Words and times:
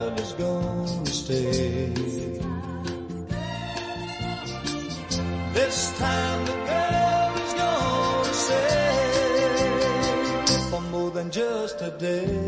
is 0.00 0.32
gonna 0.34 1.06
stay. 1.06 1.90
This 5.52 5.98
time 5.98 6.46
the 6.46 6.52
girl 6.70 7.34
is 7.44 7.52
gonna 7.54 8.32
stay 8.32 8.76
for 10.70 10.80
more 10.92 11.10
than 11.10 11.32
just 11.32 11.82
a 11.82 11.90
day. 11.98 12.47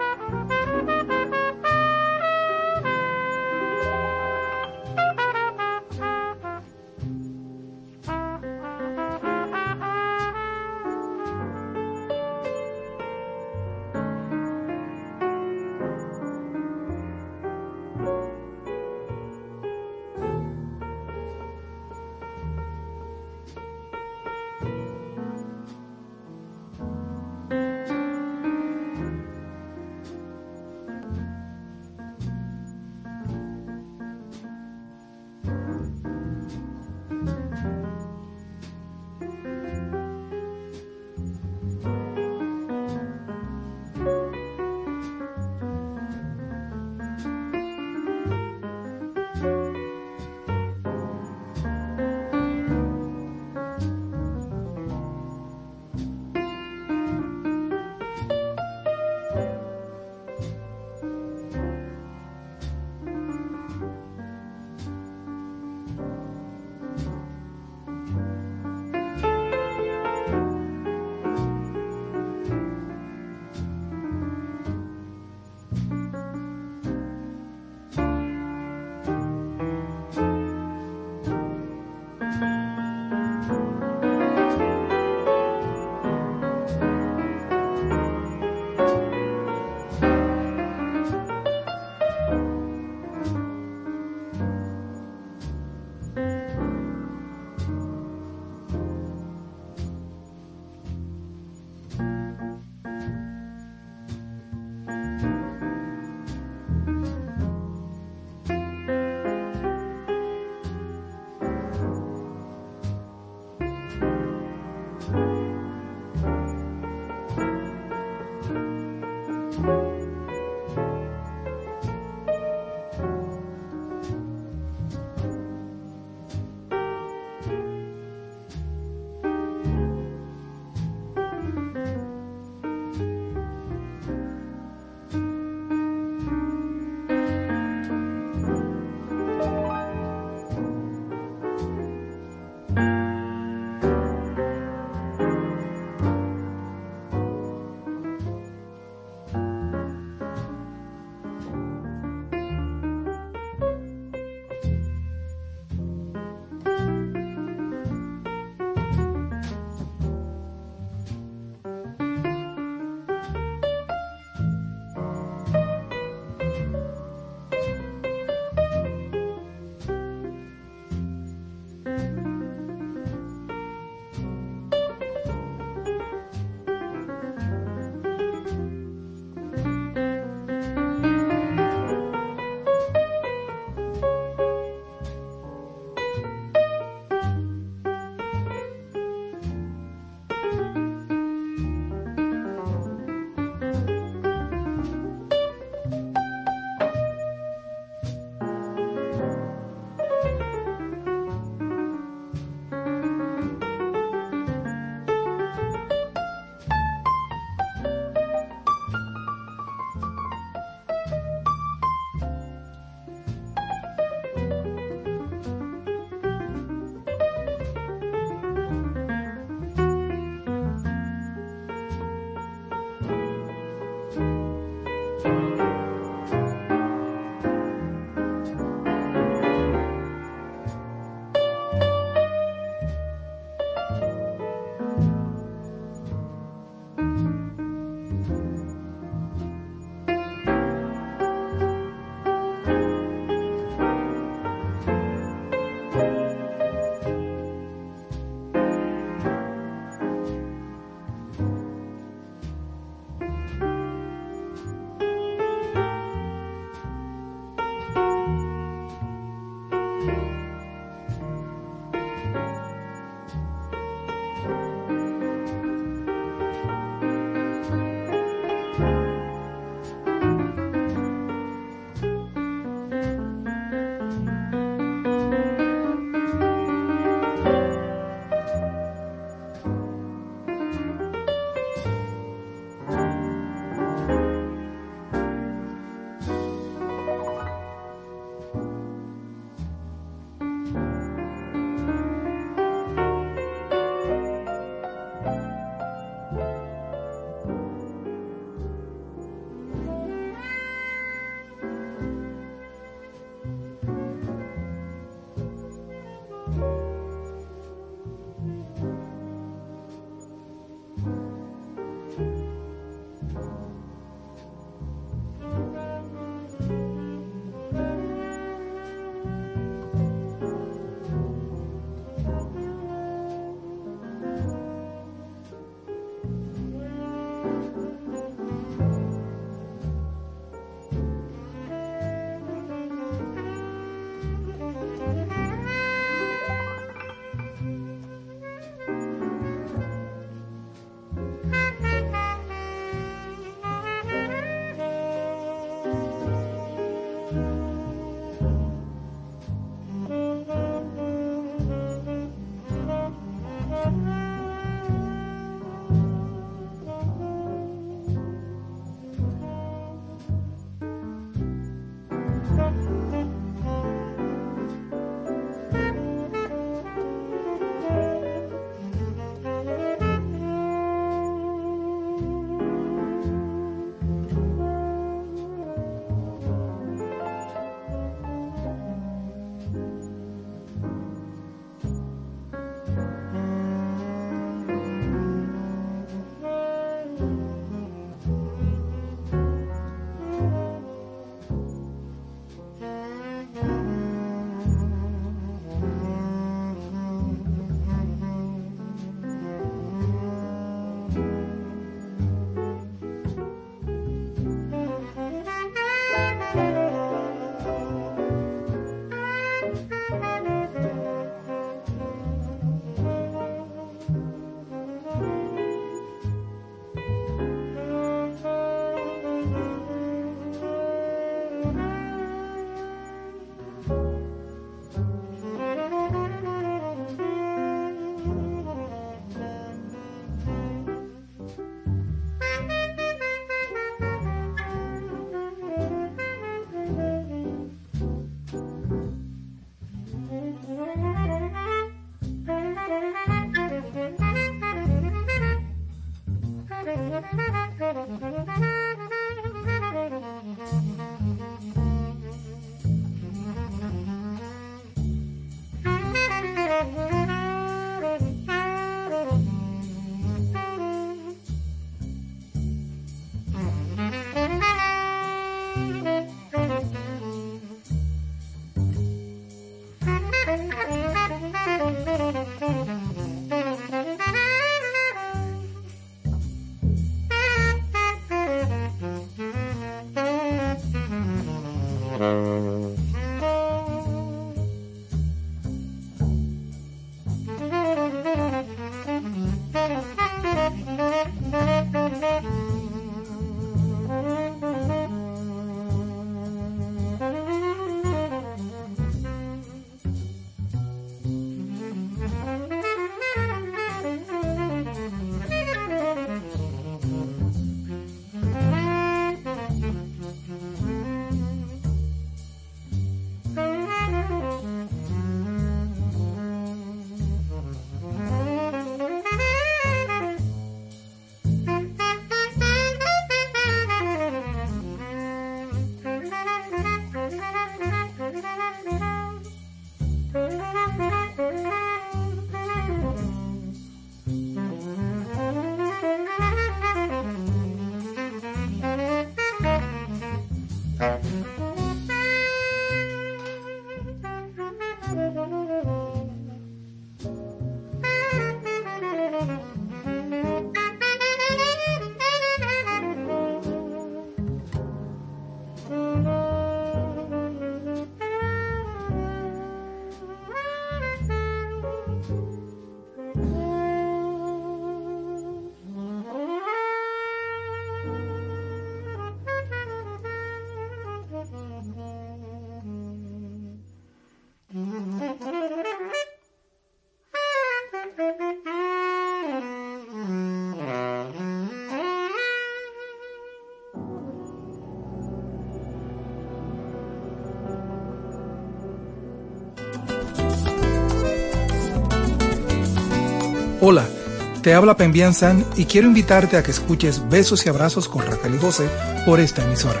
Te 594.62 594.74
habla 594.74 594.96
Pembian 594.96 595.34
San 595.34 595.66
y 595.76 595.86
quiero 595.86 596.06
invitarte 596.06 596.56
a 596.56 596.62
que 596.62 596.70
escuches 596.70 597.28
Besos 597.28 597.66
y 597.66 597.68
Abrazos 597.68 598.08
con 598.08 598.24
Raquel 598.24 598.54
y 598.54 598.58
José 598.58 598.88
por 599.26 599.40
esta 599.40 599.64
emisora. 599.64 600.00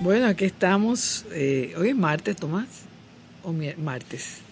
Bueno, 0.00 0.26
aquí 0.26 0.44
estamos. 0.44 1.24
Eh, 1.30 1.74
hoy 1.78 1.90
es 1.90 1.96
martes, 1.96 2.36
Tomás. 2.36 2.66
O 3.42 3.54
martes. 3.78 4.43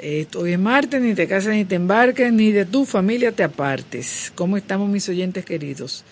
Hoy 0.00 0.52
es 0.52 0.58
martes, 0.60 1.02
ni 1.02 1.14
te 1.14 1.26
cases 1.26 1.52
ni 1.52 1.64
te 1.64 1.74
embarques, 1.74 2.32
ni 2.32 2.52
de 2.52 2.64
tu 2.64 2.84
familia 2.84 3.32
te 3.32 3.42
apartes. 3.42 4.30
¿Cómo 4.36 4.56
estamos 4.56 4.88
mis 4.88 5.08
oyentes 5.08 5.44
queridos? 5.44 6.04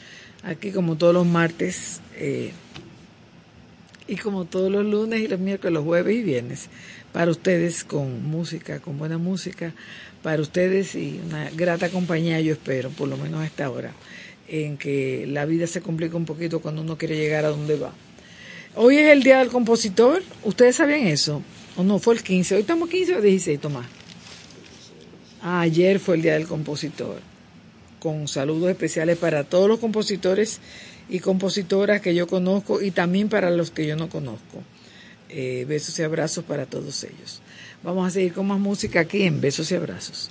Aquí 0.42 0.72
como 0.72 0.96
todos 0.96 1.14
los 1.14 1.25
martes 1.25 2.01
eh, 2.16 2.51
y 4.09 4.16
como 4.16 4.44
todos 4.44 4.72
los 4.72 4.85
lunes 4.85 5.20
y 5.20 5.29
los 5.29 5.38
miércoles, 5.38 5.72
los 5.72 5.85
jueves 5.85 6.16
y 6.16 6.22
viernes, 6.22 6.68
para 7.12 7.31
ustedes 7.31 7.85
con 7.85 8.25
música, 8.25 8.81
con 8.81 8.99
buena 8.99 9.18
música, 9.18 9.72
para 10.20 10.42
ustedes 10.42 10.96
y 10.96 11.20
una 11.25 11.49
grata 11.51 11.88
compañía, 11.88 12.40
yo 12.40 12.55
espero, 12.55 12.90
por 12.90 13.07
lo 13.07 13.16
menos 13.16 13.40
a 13.40 13.46
esta 13.46 13.70
hora, 13.70 13.92
en 14.49 14.79
que 14.79 15.27
la 15.29 15.44
vida 15.44 15.68
se 15.68 15.81
complica 15.81 16.16
un 16.16 16.25
poquito 16.25 16.59
cuando 16.59 16.83
uno 16.83 16.99
quiere 16.99 17.16
llegar 17.16 17.44
a 17.44 17.51
donde 17.51 17.77
va. 17.77 17.92
Hoy 18.75 18.96
es 18.96 19.11
el 19.11 19.22
Día 19.22 19.38
del 19.38 19.49
Compositor, 19.49 20.25
¿ustedes 20.42 20.75
sabían 20.75 21.07
eso? 21.07 21.40
O 21.77 21.85
no, 21.85 21.99
fue 21.99 22.15
el 22.15 22.23
15. 22.23 22.55
Hoy 22.55 22.61
estamos 22.62 22.89
15 22.89 23.17
o 23.17 23.21
16, 23.21 23.61
Tomás. 23.61 23.87
Ayer 25.43 26.01
fue 26.01 26.17
el 26.17 26.23
Día 26.23 26.35
del 26.35 26.47
Compositor. 26.47 27.21
Con 28.01 28.29
saludos 28.29 28.71
especiales 28.71 29.19
para 29.19 29.45
todos 29.45 29.69
los 29.69 29.79
compositores 29.79 30.61
y 31.09 31.21
compositoras 31.21 32.01
que 32.01 32.15
yo 32.15 32.27
conozco 32.27 32.81
y 32.81 32.91
también 32.91 33.29
para 33.29 33.51
los 33.51 33.71
que 33.71 33.87
yo 33.87 33.97
no 33.97 34.09
conozco. 34.09 34.62
Eh, 35.29 35.67
besos 35.69 35.99
y 35.99 36.03
abrazos 36.03 36.45
para 36.45 36.67
todos 36.67 37.05
ellos. 37.05 37.43
Vamos 37.83 38.07
a 38.07 38.11
seguir 38.11 38.33
con 38.33 38.47
más 38.47 38.59
música 38.59 39.01
aquí 39.01 39.25
en 39.25 39.41
Besos 39.41 39.71
y 39.71 39.75
Abrazos. 39.75 40.31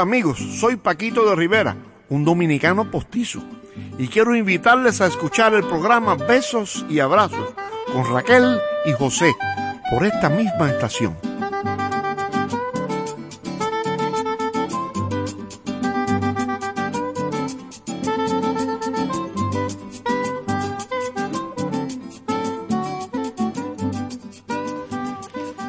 Amigos, 0.00 0.38
soy 0.38 0.76
Paquito 0.76 1.28
de 1.28 1.36
Rivera, 1.36 1.76
un 2.08 2.24
dominicano 2.24 2.90
postizo, 2.90 3.42
y 3.98 4.08
quiero 4.08 4.34
invitarles 4.34 5.02
a 5.02 5.06
escuchar 5.06 5.52
el 5.52 5.62
programa 5.62 6.14
Besos 6.14 6.86
y 6.88 7.00
Abrazos 7.00 7.54
con 7.92 8.10
Raquel 8.10 8.58
y 8.86 8.92
José 8.92 9.34
por 9.90 10.06
esta 10.06 10.30
misma 10.30 10.70
estación. 10.70 11.14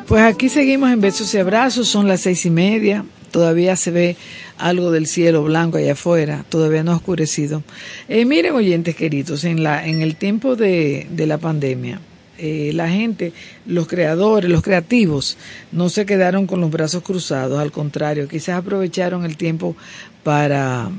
Pues 0.07 0.23
aquí 0.23 0.47
seguimos 0.47 0.89
en 0.89 1.01
besos 1.01 1.33
y 1.33 1.37
abrazos, 1.37 1.89
son 1.89 2.07
las 2.07 2.21
seis 2.21 2.45
y 2.45 2.49
media, 2.49 3.03
todavía 3.31 3.75
se 3.75 3.91
ve 3.91 4.15
algo 4.57 4.91
del 4.91 5.07
cielo 5.07 5.43
blanco 5.43 5.77
allá 5.77 5.93
afuera, 5.93 6.45
todavía 6.49 6.83
no 6.83 6.91
ha 6.91 6.97
oscurecido. 6.97 7.63
Eh, 8.07 8.25
miren, 8.25 8.53
oyentes 8.53 8.95
queridos, 8.95 9.43
en, 9.43 9.63
la, 9.63 9.87
en 9.87 10.01
el 10.01 10.15
tiempo 10.15 10.55
de, 10.55 11.07
de 11.09 11.25
la 11.25 11.37
pandemia, 11.37 11.99
eh, 12.37 12.71
la 12.73 12.89
gente, 12.89 13.33
los 13.67 13.87
creadores, 13.87 14.49
los 14.49 14.63
creativos, 14.63 15.37
no 15.71 15.89
se 15.89 16.05
quedaron 16.05 16.47
con 16.47 16.59
los 16.59 16.71
brazos 16.71 17.03
cruzados, 17.03 17.59
al 17.59 17.71
contrario, 17.71 18.27
quizás 18.27 18.57
aprovecharon 18.57 19.25
el 19.25 19.37
tiempo 19.37 19.75
para 20.23 20.89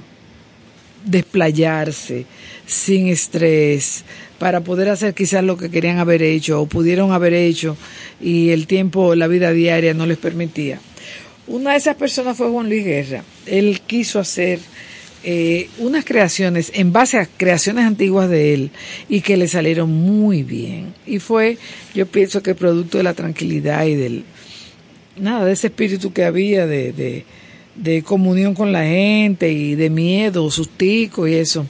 desplayarse 1.05 2.27
sin 2.65 3.09
estrés, 3.09 4.05
para 4.39 4.61
poder 4.61 4.89
hacer 4.89 5.15
quizás 5.15 5.43
lo 5.43 5.57
que 5.57 5.71
querían 5.71 5.99
haber 5.99 6.23
hecho 6.23 6.61
o 6.61 6.67
pudieron 6.67 7.13
haber 7.13 7.35
hecho 7.35 7.77
y 8.21 8.51
el 8.51 8.67
tiempo, 8.67 9.15
la 9.15 9.27
vida 9.27 9.53
diaria 9.53 9.95
no 9.95 10.07
les 10.07 10.19
permitía. 10.19 10.81
Una 11.53 11.73
de 11.73 11.77
esas 11.77 11.97
personas 11.97 12.35
fue 12.35 12.49
Juan 12.49 12.71
Luis 12.71 12.83
Guerra. 12.83 13.25
Él 13.45 13.83
quiso 13.87 14.19
hacer 14.19 14.59
eh, 15.23 15.69
unas 15.77 16.03
creaciones 16.03 16.73
en 16.75 16.95
base 16.95 17.19
a 17.19 17.27
creaciones 17.27 17.85
antiguas 17.85 18.31
de 18.31 18.55
él 18.55 18.71
y 19.07 19.21
que 19.21 19.37
le 19.37 19.47
salieron 19.47 19.91
muy 19.91 20.45
bien. 20.45 20.95
Y 21.07 21.19
fue, 21.19 21.59
yo 21.95 22.07
pienso 22.07 22.43
que 22.43 22.55
producto 22.55 22.97
de 22.97 23.05
la 23.05 23.13
tranquilidad 23.13 23.85
y 23.85 23.97
del, 23.97 24.25
nada, 25.19 25.45
de 25.45 25.53
ese 25.53 25.67
espíritu 25.67 26.15
que 26.15 26.25
había 26.25 26.67
de, 26.67 27.25
de, 27.75 28.03
comunión 28.03 28.55
con 28.55 28.73
la 28.73 28.85
gente 28.85 29.53
y 29.53 29.75
de 29.75 29.91
miedo, 29.91 30.51
sustico 30.51 31.29
y 31.29 31.35
eso. 31.35 31.67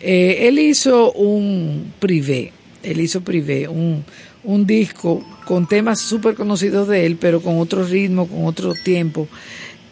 Eh, 0.00 0.48
él 0.48 0.58
hizo 0.58 1.12
un 1.12 1.92
privé, 1.98 2.52
él 2.82 2.98
hizo 3.02 3.20
privé, 3.20 3.68
un, 3.68 4.06
un 4.44 4.66
disco 4.66 5.24
con 5.44 5.66
temas 5.66 6.00
súper 6.00 6.34
conocidos 6.34 6.88
de 6.88 7.06
él, 7.06 7.16
pero 7.20 7.40
con 7.40 7.58
otro 7.58 7.84
ritmo, 7.84 8.26
con 8.26 8.46
otro 8.46 8.74
tiempo. 8.74 9.28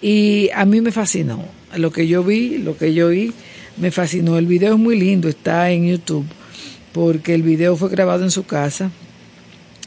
Y 0.00 0.50
a 0.54 0.64
mí 0.64 0.80
me 0.80 0.92
fascinó. 0.92 1.44
Lo 1.76 1.90
que 1.90 2.06
yo 2.06 2.22
vi, 2.22 2.58
lo 2.58 2.76
que 2.76 2.94
yo 2.94 3.08
oí, 3.08 3.32
me 3.76 3.90
fascinó. 3.90 4.38
El 4.38 4.46
video 4.46 4.74
es 4.74 4.78
muy 4.78 4.98
lindo, 4.98 5.28
está 5.28 5.70
en 5.70 5.86
YouTube, 5.86 6.26
porque 6.92 7.34
el 7.34 7.42
video 7.42 7.76
fue 7.76 7.88
grabado 7.88 8.24
en 8.24 8.30
su 8.30 8.44
casa 8.44 8.90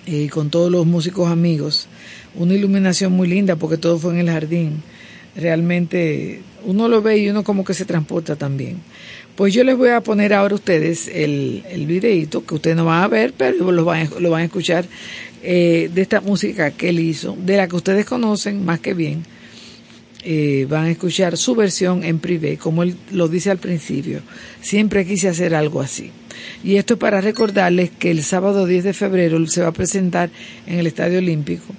y 0.05 0.25
eh, 0.25 0.29
con 0.29 0.49
todos 0.49 0.71
los 0.71 0.85
músicos 0.85 1.29
amigos. 1.29 1.87
Una 2.35 2.53
iluminación 2.53 3.13
muy 3.13 3.27
linda 3.27 3.55
porque 3.55 3.77
todo 3.77 3.97
fue 3.97 4.13
en 4.13 4.19
el 4.19 4.29
jardín. 4.29 4.83
Realmente 5.35 6.41
uno 6.65 6.87
lo 6.87 7.01
ve 7.01 7.17
y 7.17 7.29
uno 7.29 7.43
como 7.43 7.63
que 7.63 7.73
se 7.73 7.85
transporta 7.85 8.35
también. 8.35 8.77
Pues 9.39 9.53
yo 9.53 9.63
les 9.63 9.77
voy 9.77 9.87
a 9.87 10.01
poner 10.01 10.33
ahora 10.33 10.51
a 10.51 10.55
ustedes 10.55 11.07
el, 11.07 11.63
el 11.69 11.85
videito 11.85 12.45
que 12.45 12.55
ustedes 12.55 12.75
no 12.75 12.83
van 12.83 13.03
a 13.03 13.07
ver, 13.07 13.31
pero 13.37 13.71
lo 13.71 13.85
van, 13.85 14.01
a 14.01 14.43
escuchar 14.43 14.83
eh, 15.41 15.89
de 15.93 16.01
esta 16.01 16.19
música 16.19 16.71
que 16.71 16.89
él 16.89 16.99
hizo, 16.99 17.37
de 17.39 17.55
la 17.55 17.69
que 17.69 17.77
ustedes 17.77 18.05
conocen 18.05 18.65
más 18.65 18.81
que 18.81 18.93
bien. 18.93 19.23
Eh, 20.25 20.67
van 20.69 20.87
a 20.87 20.91
escuchar 20.91 21.37
su 21.37 21.55
versión 21.55 22.03
en 22.03 22.19
privé, 22.19 22.57
como 22.57 22.83
él 22.83 22.97
lo 23.13 23.29
dice 23.29 23.49
al 23.49 23.59
principio. 23.59 24.19
Siempre 24.59 25.05
quise 25.05 25.29
hacer 25.29 25.55
algo 25.55 25.79
así. 25.79 26.11
Y 26.61 26.75
esto 26.75 26.95
es 26.95 26.99
para 26.99 27.21
recordarles 27.21 27.91
que 27.91 28.11
el 28.11 28.23
sábado 28.23 28.65
10 28.65 28.83
de 28.83 28.93
febrero 28.93 29.47
se 29.47 29.61
va 29.61 29.69
a 29.69 29.71
presentar 29.71 30.29
en 30.67 30.79
el 30.79 30.87
Estadio 30.87 31.19
Olímpico. 31.19 31.73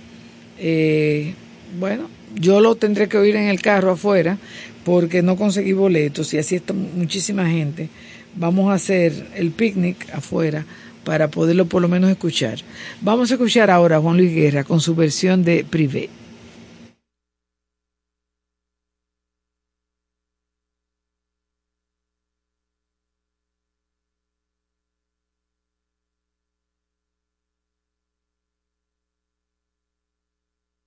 Eh, 0.58 1.34
bueno, 1.78 2.08
yo 2.36 2.62
lo 2.62 2.74
tendré 2.76 3.06
que 3.06 3.18
oír 3.18 3.36
en 3.36 3.48
el 3.48 3.60
carro 3.60 3.90
afuera 3.90 4.38
porque 4.84 5.22
no 5.22 5.36
conseguí 5.36 5.72
boletos 5.72 6.32
y 6.34 6.38
así 6.38 6.56
está 6.56 6.72
muchísima 6.72 7.48
gente. 7.48 7.88
Vamos 8.34 8.70
a 8.70 8.74
hacer 8.74 9.28
el 9.34 9.50
picnic 9.50 10.08
afuera 10.12 10.64
para 11.04 11.28
poderlo 11.28 11.66
por 11.66 11.82
lo 11.82 11.88
menos 11.88 12.10
escuchar. 12.10 12.60
Vamos 13.00 13.30
a 13.30 13.34
escuchar 13.34 13.70
ahora 13.70 13.96
a 13.96 14.00
Juan 14.00 14.16
Luis 14.16 14.32
Guerra 14.34 14.64
con 14.64 14.80
su 14.80 14.94
versión 14.94 15.44
de 15.44 15.64
Privé. 15.64 16.08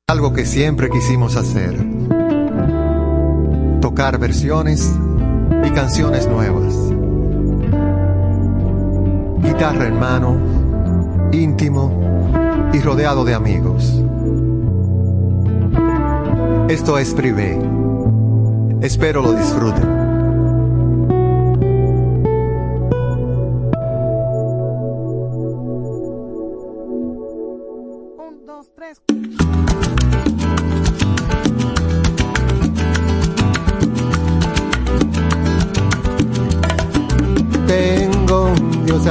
Algo 0.08 0.32
que 0.32 0.46
siempre 0.46 0.92
quisimos 0.92 1.36
hacer. 1.38 2.23
Versiones 4.12 4.94
y 5.66 5.70
canciones 5.72 6.28
nuevas. 6.28 6.74
Guitarra 9.42 9.88
en 9.88 9.98
mano, 9.98 11.30
íntimo 11.32 12.30
y 12.74 12.82
rodeado 12.82 13.24
de 13.24 13.34
amigos. 13.34 14.04
Esto 16.68 16.98
es 16.98 17.14
Privé. 17.14 17.58
Espero 18.82 19.22
lo 19.22 19.32
disfruten. 19.32 20.03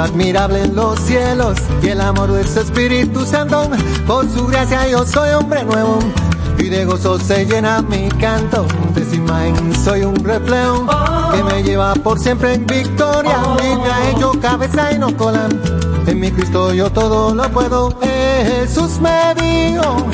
Admirable 0.02 0.64
en 0.64 0.74
los 0.74 0.98
cielos 1.00 1.56
y 1.80 1.88
el 1.88 2.00
amor 2.00 2.32
de 2.32 2.44
su 2.44 2.60
Espíritu 2.60 3.24
Santo. 3.24 3.70
Por 4.06 4.28
su 4.28 4.46
gracia 4.46 4.88
yo 4.88 5.06
soy 5.06 5.30
hombre 5.30 5.64
nuevo 5.64 5.98
y 6.58 6.68
de 6.68 6.84
gozo 6.84 7.18
se 7.18 7.46
llena 7.46 7.82
mi 7.82 8.08
canto. 8.08 8.66
De 8.94 9.16
imagen 9.16 9.72
soy 9.84 10.02
un 10.02 10.16
reflejo 10.16 10.86
que 11.32 11.44
me 11.44 11.62
lleva 11.62 11.94
por 11.94 12.18
siempre 12.18 12.54
en 12.54 12.66
victoria. 12.66 13.38
Y 13.62 13.76
me 13.76 13.90
ha 13.90 14.10
hecho 14.10 14.32
cabeza 14.40 14.92
y 14.92 14.98
no 14.98 15.16
cola. 15.16 15.48
En 16.06 16.18
mi 16.18 16.32
Cristo 16.32 16.74
yo 16.74 16.90
todo 16.90 17.32
lo 17.34 17.48
puedo. 17.50 17.96
Jesús 18.00 18.98
me 19.00 19.34
dijo 19.40 20.06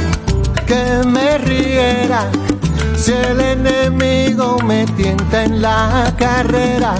que 0.67 1.07
me 1.07 1.39
riera. 1.39 2.31
Si 2.95 3.13
el 3.13 3.41
enemigo 3.41 4.59
me 4.65 4.85
tienta 4.87 5.45
en 5.45 5.63
la 5.63 6.13
carrera 6.19 6.95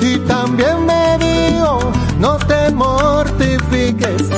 y 0.00 0.16
también 0.18 0.84
me 0.84 1.18
dijo 1.18 1.92
mortifiques, 2.74 4.28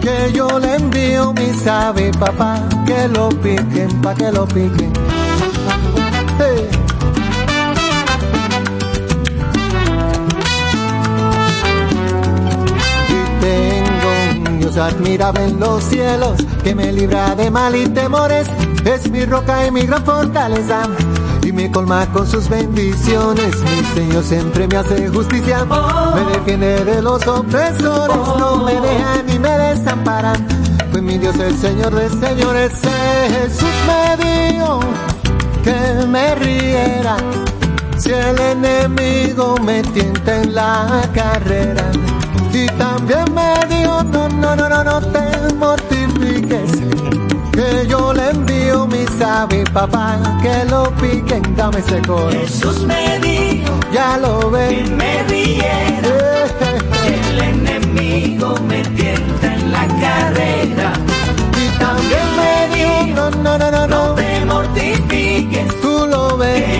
que 0.00 0.32
yo 0.32 0.58
le 0.58 0.76
envío 0.76 1.32
mi 1.32 1.52
sabe 1.54 2.10
papá, 2.12 2.60
que 2.86 3.08
lo 3.08 3.28
piquen, 3.28 4.00
pa' 4.02 4.14
que 4.14 4.30
lo 4.30 4.46
piquen. 4.46 4.92
Y 13.08 13.40
tengo 13.40 14.50
un 14.50 14.58
Dios 14.58 14.76
admirable 14.76 15.44
en 15.44 15.60
los 15.60 15.82
cielos, 15.84 16.36
que 16.62 16.74
me 16.74 16.92
libra 16.92 17.34
de 17.34 17.50
mal 17.50 17.74
y 17.74 17.86
temores, 17.88 18.46
es 18.84 19.10
mi 19.10 19.24
roca 19.24 19.66
y 19.66 19.70
mi 19.70 19.82
gran 19.86 20.04
fortaleza 20.04 20.82
y 21.52 21.54
me 21.54 21.70
colma 21.70 22.06
con 22.12 22.26
sus 22.26 22.48
bendiciones. 22.48 23.54
Mi 23.62 23.84
Señor 23.94 24.24
siempre 24.24 24.66
me 24.66 24.76
hace 24.76 25.08
justicia, 25.08 25.64
me 25.64 26.32
defiende 26.32 26.84
de 26.84 27.02
los 27.02 27.26
opresores, 27.26 28.16
no 28.38 28.64
me 28.64 28.74
deja 28.74 29.22
ni 29.26 29.38
me 29.38 29.50
desamparan. 29.50 30.46
Pues 30.90 31.02
mi 31.02 31.18
Dios 31.18 31.36
el 31.38 31.56
Señor 31.56 31.94
de 31.94 32.08
señores, 32.08 32.72
Jesús 33.28 33.74
me 33.86 34.24
dijo 34.24 34.80
que 35.64 36.06
me 36.06 36.34
riera. 36.36 37.16
Si 37.98 38.10
el 38.10 38.38
enemigo 38.38 39.54
me 39.62 39.82
tienta 39.82 40.42
en 40.42 40.54
la 40.54 41.08
carrera, 41.14 41.90
y 42.52 42.66
también 42.66 43.24
me 43.32 43.74
dijo, 43.74 44.02
no, 44.04 44.28
no, 44.28 44.56
no, 44.56 44.68
no, 44.68 44.84
no 44.84 45.00
te 45.00 45.54
mortifiques 45.54 47.21
que 47.52 47.86
yo 47.88 48.12
le 48.12 48.30
envío 48.30 48.86
mi 48.86 49.04
sabi 49.18 49.62
papá, 49.72 50.18
que 50.42 50.64
lo 50.70 50.90
piquen, 50.96 51.42
dame 51.56 51.78
ese 51.78 52.00
coro. 52.02 52.30
Jesús 52.30 52.84
me 52.84 53.18
dijo, 53.20 53.72
ya 53.92 54.16
lo 54.18 54.50
ve, 54.50 54.84
y 54.84 54.90
me 54.90 55.22
riera, 55.24 56.46
el 57.30 57.38
enemigo 57.54 58.54
me 58.68 58.82
tienta 58.82 59.54
en 59.54 59.72
la 59.72 59.86
carrera. 60.04 60.92
Y 61.62 61.78
también 61.78 62.26
me 62.40 62.54
dijo, 62.76 63.30
no, 63.42 63.58
no, 63.58 63.58
no, 63.58 63.70
no, 63.70 63.86
no, 63.86 64.14
te 64.14 64.44
mortifiques, 64.44 65.80
tú 65.80 66.06
lo 66.08 66.36
ves, 66.38 66.72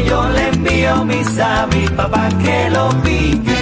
papá 1.97 2.29
que 2.43 2.71
lo 2.71 2.89
piquen. 3.03 3.62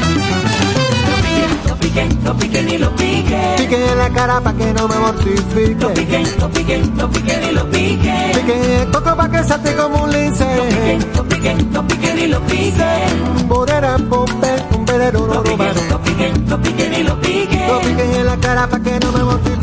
Lo 1.91 1.97
piquen, 1.97 2.25
lo 2.25 2.37
piquen 2.37 2.71
y 2.71 2.79
lo 2.79 2.95
piquen. 2.95 3.57
Piquen 3.57 3.83
en 3.83 3.99
la 3.99 4.11
cara 4.11 4.41
pa' 4.41 4.53
que 4.53 4.73
no 4.73 4.87
me 4.87 4.95
mortifique. 4.95 5.75
Lo 5.81 5.93
piquen, 5.93 6.25
lo 6.39 6.49
piquen, 6.49 6.97
lo 6.97 7.11
piquen 7.11 7.43
y 7.43 7.53
lo 7.53 7.69
piquen. 7.69 8.33
Piquen 8.33 8.71
el 8.71 8.91
coco 8.93 9.17
pa' 9.17 9.29
que 9.29 9.43
salte 9.43 9.75
como 9.75 10.05
un 10.05 10.13
lince. 10.13 10.47
Lo 10.57 10.69
piquen, 10.69 11.07
lo 11.17 11.29
piquen, 11.29 11.75
lo 11.75 11.87
piquen 11.89 12.19
y 12.21 12.27
lo 12.29 12.41
piquen. 12.47 13.49
Borera, 13.49 13.97
pompe, 14.09 14.55
un 14.77 14.87
verero, 14.87 15.27
Lo 15.27 15.35
no 15.35 15.43
piquen, 15.43 15.91
lo 15.91 16.01
piquen, 16.01 16.49
lo 16.49 16.63
piquen 16.63 16.95
y 16.95 17.03
lo 17.03 17.21
piquen. 17.21 17.67
Lo 17.67 17.81
piquen 17.81 18.15
en 18.15 18.27
la 18.27 18.37
cara 18.37 18.69
pa' 18.69 18.79
que 18.79 19.01
no 19.01 19.11
me 19.11 19.25
mortifique. 19.25 19.60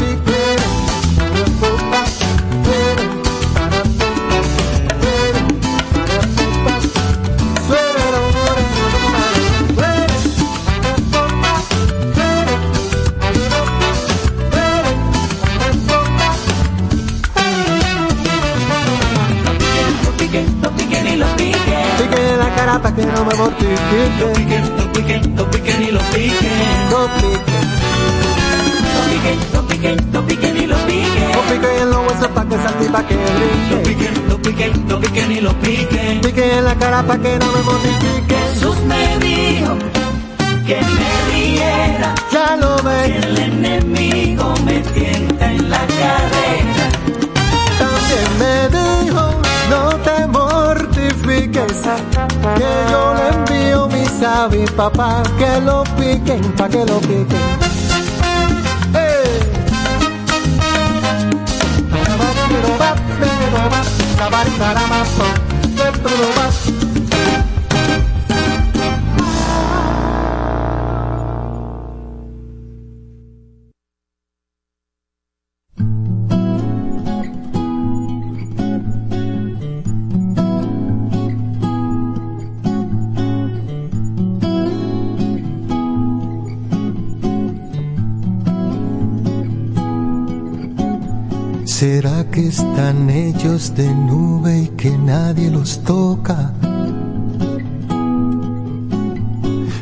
Mortifique. 23.98 24.34
piquen, 24.38 24.64
lo 24.78 24.92
piquen, 24.94 25.36
lo 25.36 25.52
piquen 25.52 25.82
y 25.84 25.92
lo 25.92 26.00
piquen. 26.14 26.54
No 26.92 27.00
piquen, 27.18 27.66
Lo 28.96 29.02
piquen, 29.12 29.38
lo 29.54 29.62
piquen, 29.68 29.98
lo 30.14 30.26
piquen 30.28 30.58
y 30.58 30.68
lo 30.68 30.78
piquen. 30.88 31.32
no 31.34 31.42
piquen 31.50 31.82
en 31.82 31.90
los 31.90 32.02
huesos 32.08 32.28
pa' 32.36 32.46
que 32.50 32.56
salte 32.58 32.86
y 32.86 32.90
pa' 32.90 33.04
que 33.08 33.16
Lo 33.16 33.22
brinque. 33.22 33.90
piquen, 33.90 34.14
lo 34.30 34.38
piquen, 34.42 34.72
lo 34.90 35.00
piquen 35.00 35.32
y 35.32 35.42
lo 35.42 35.54
piquen. 35.60 36.22
Piquen 36.22 36.50
en 36.58 36.66
la 36.66 36.76
cara 36.76 37.04
pa' 37.04 37.18
que 37.18 37.40
no 37.40 37.46
me 37.52 37.62
mortifique. 37.62 38.36
Jesús 38.54 38.78
me 38.92 39.18
dijo 39.26 39.78
que 40.68 40.76
me 40.82 41.10
riera 41.32 42.14
Ya 42.32 42.56
lo 42.58 42.78
si 42.80 42.86
ves, 42.86 43.26
el 43.26 43.38
enemigo 43.38 44.54
me 44.66 44.80
tienta 44.94 45.52
en 45.52 45.70
la 45.70 45.78
carrera. 46.02 46.86
también 47.80 48.30
me 48.42 48.56
dijo, 48.78 49.24
no 49.70 49.82
te 50.06 50.26
mortifiques, 51.38 51.82
que 52.58 52.92
yo 52.92 53.14
le 53.14 53.28
envío 53.30 53.88
mi 53.88 54.06
sabi 54.06 54.66
papá, 54.76 55.24
que 55.38 55.62
lo 55.62 55.84
piquen, 55.98 56.42
pa' 56.54 56.70
que 56.70 56.86
lo 56.86 57.00
piquen. 57.00 57.42
¡Eh! 58.94 59.48
Que 92.38 92.50
están 92.50 93.10
hechos 93.10 93.74
de 93.74 93.88
nube 93.96 94.60
y 94.60 94.68
que 94.78 94.92
nadie 94.96 95.50
los 95.50 95.80
toca? 95.80 96.54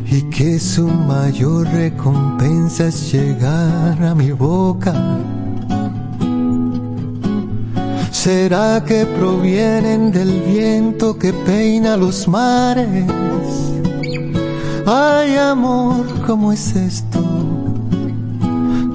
Y 0.10 0.22
que 0.30 0.58
su 0.58 0.88
mayor 0.88 1.68
recompensa 1.68 2.88
es 2.88 3.12
llegar 3.12 4.02
a 4.02 4.16
mi 4.16 4.32
boca. 4.32 4.94
¿Será 8.12 8.82
que 8.86 9.06
provienen 9.06 10.14
del 10.14 10.40
viento 10.44 11.20
que 11.20 11.34
peina 11.34 11.98
los 11.98 12.26
mares? 12.26 13.06
Ay 14.86 15.36
amor, 15.36 16.06
¿cómo 16.26 16.54
es 16.54 16.74
esto? 16.74 17.20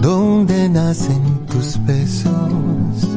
¿Dónde 0.01 0.67
nacen 0.71 1.21
tus 1.47 1.79
besos? 1.85 3.10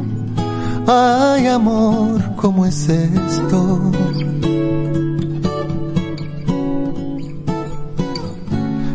Ay 0.86 1.48
amor, 1.48 2.36
¿cómo 2.36 2.66
es 2.66 2.90
esto? 2.90 3.80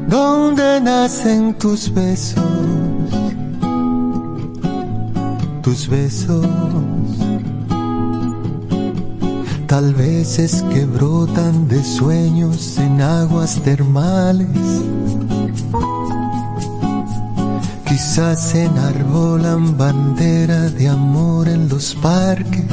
¿Dónde 0.06 0.80
nacen 0.82 1.54
tus 1.54 1.92
besos? 1.92 2.44
Tus 5.62 5.88
besos. 5.88 6.46
Tal 9.66 9.94
vez 9.94 10.38
es 10.38 10.62
que 10.64 10.84
brotan 10.84 11.68
de 11.68 11.82
sueños 11.82 12.76
en 12.78 13.00
aguas 13.00 13.60
termales. 13.62 14.48
Quizás 17.98 18.54
enarbolan 18.54 19.76
bandera 19.76 20.70
de 20.70 20.88
amor 20.88 21.48
en 21.48 21.68
los 21.68 21.96
parques. 21.96 22.72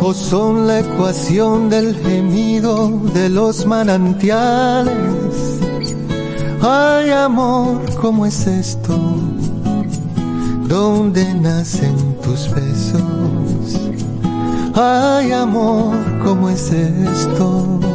O 0.00 0.14
son 0.14 0.66
la 0.66 0.80
ecuación 0.80 1.68
del 1.68 1.94
gemido 1.94 2.88
de 3.12 3.28
los 3.28 3.66
manantiales. 3.66 4.94
Ay 6.62 7.10
amor, 7.10 7.82
¿cómo 8.00 8.24
es 8.24 8.46
esto? 8.46 8.96
¿Dónde 10.68 11.34
nacen 11.34 12.16
tus 12.22 12.50
besos? 12.54 13.78
Ay 14.72 15.32
amor, 15.32 15.94
¿cómo 16.24 16.48
es 16.48 16.72
esto? 16.72 17.89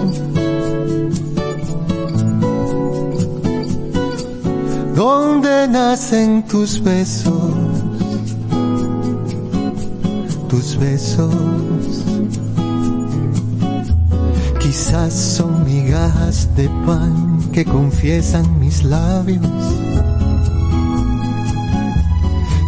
¿Dónde 4.96 5.68
nacen 5.68 6.44
tus 6.44 6.82
besos? 6.82 7.54
Tus 10.48 10.78
besos. 10.78 11.36
Quizás 14.58 15.14
son 15.14 15.66
migajas 15.66 16.48
de 16.56 16.70
pan 16.86 17.40
que 17.52 17.66
confiesan 17.66 18.58
mis 18.58 18.84
labios. 18.86 19.46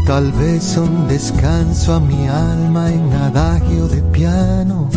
Tal 0.06 0.30
vez 0.34 0.64
son 0.64 1.08
descanso 1.08 1.94
a 1.94 2.02
mi 2.02 2.28
alma 2.28 2.92
en 2.92 3.14
adagio 3.14 3.88
de 3.88 4.02
piano. 4.02 4.90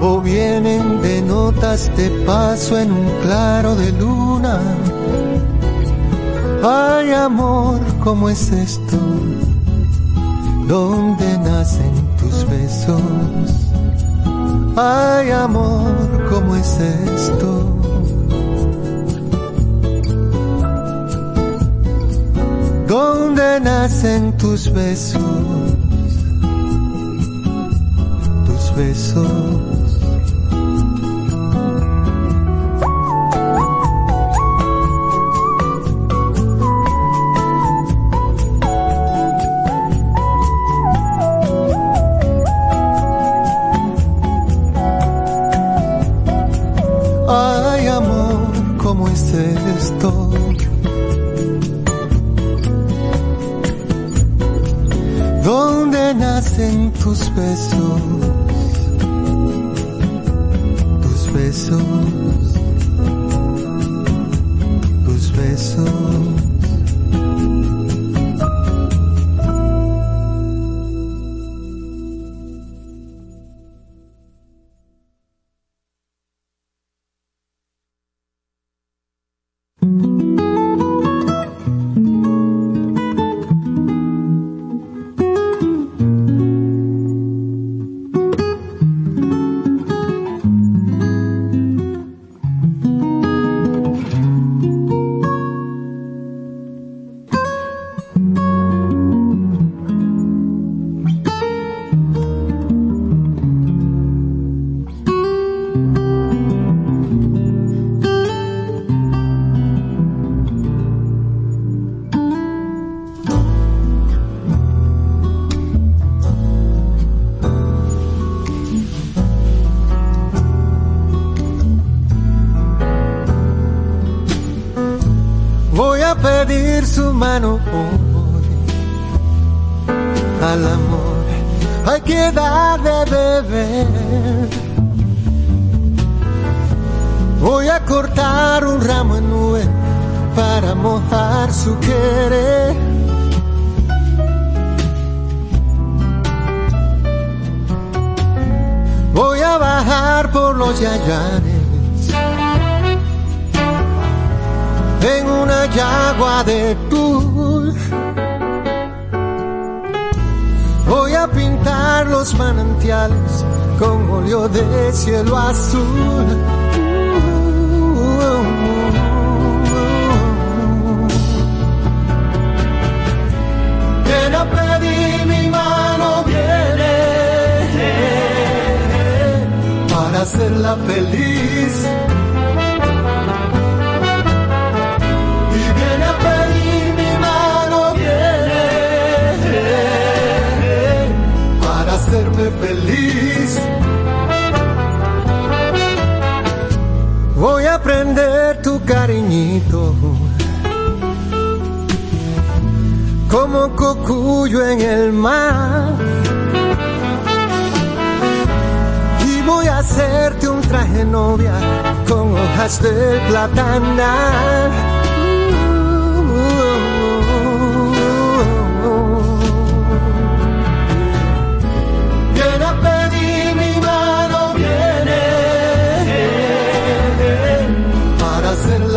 O 0.00 0.20
vienen 0.20 1.02
de 1.02 1.22
notas 1.22 1.90
de 1.96 2.08
paso 2.24 2.78
en 2.78 2.92
un 2.92 3.10
claro 3.22 3.74
de 3.74 3.92
luna. 3.92 4.60
Ay 6.62 7.12
amor, 7.12 7.80
¿cómo 8.02 8.28
es 8.28 8.50
esto? 8.52 8.96
¿Dónde 10.66 11.38
nacen 11.38 11.92
tus 12.18 12.46
besos? 12.48 13.02
Ay 14.76 15.30
amor, 15.30 15.94
¿cómo 16.30 16.54
es 16.54 16.78
esto? 16.78 17.78
¿Dónde 22.86 23.60
nacen 23.60 24.36
tus 24.36 24.72
besos? 24.72 25.22
Tus 28.46 28.76
besos. 28.76 29.77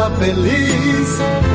seja 0.01 0.09
feliz. 0.17 1.50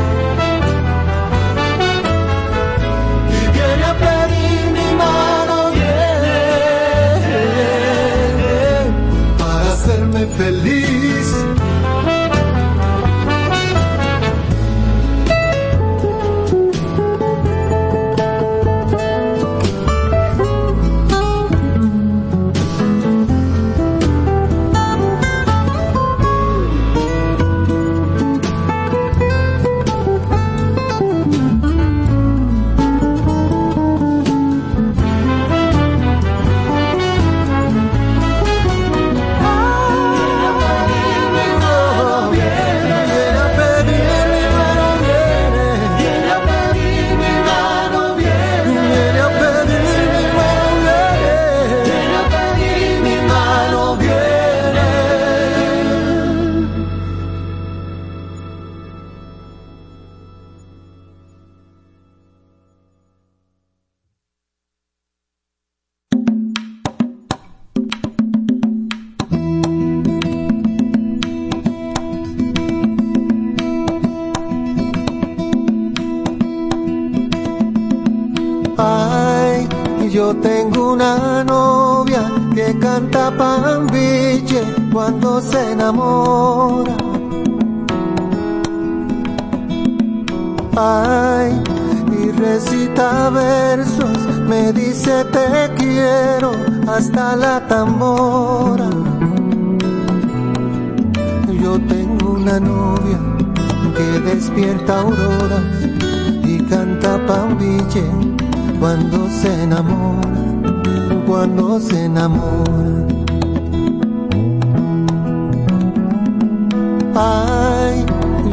Ay, 117.14 118.04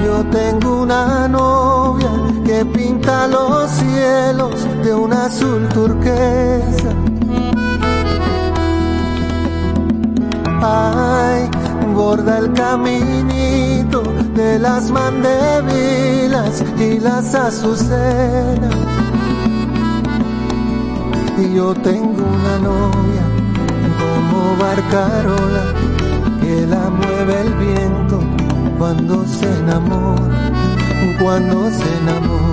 yo 0.05 0.23
tengo 0.25 0.83
una 0.83 1.27
novia 1.27 2.11
que 2.45 2.63
pinta 2.65 3.27
los 3.27 3.71
cielos 3.71 4.67
de 4.83 4.93
un 4.93 5.11
azul 5.11 5.67
turquesa. 5.69 6.93
Ay, 10.61 11.49
borda 11.95 12.37
el 12.37 12.53
caminito 12.53 14.03
de 14.35 14.59
las 14.59 14.91
mandevilas 14.91 16.63
y 16.77 16.99
las 16.99 17.33
azucenas. 17.33 18.75
Y 21.39 21.55
yo 21.55 21.73
tengo 21.73 22.23
una 22.23 22.59
novia 22.59 23.02
como 24.43 24.57
barcarola 24.57 25.63
que 26.41 26.67
la 26.67 26.89
mueve 26.89 27.41
el 27.41 27.53
viento 27.53 28.19
cuando 28.77 29.25
se 29.25 29.45
enamora, 29.59 30.51
cuando 31.21 31.69
se 31.71 31.97
enamora. 31.99 32.43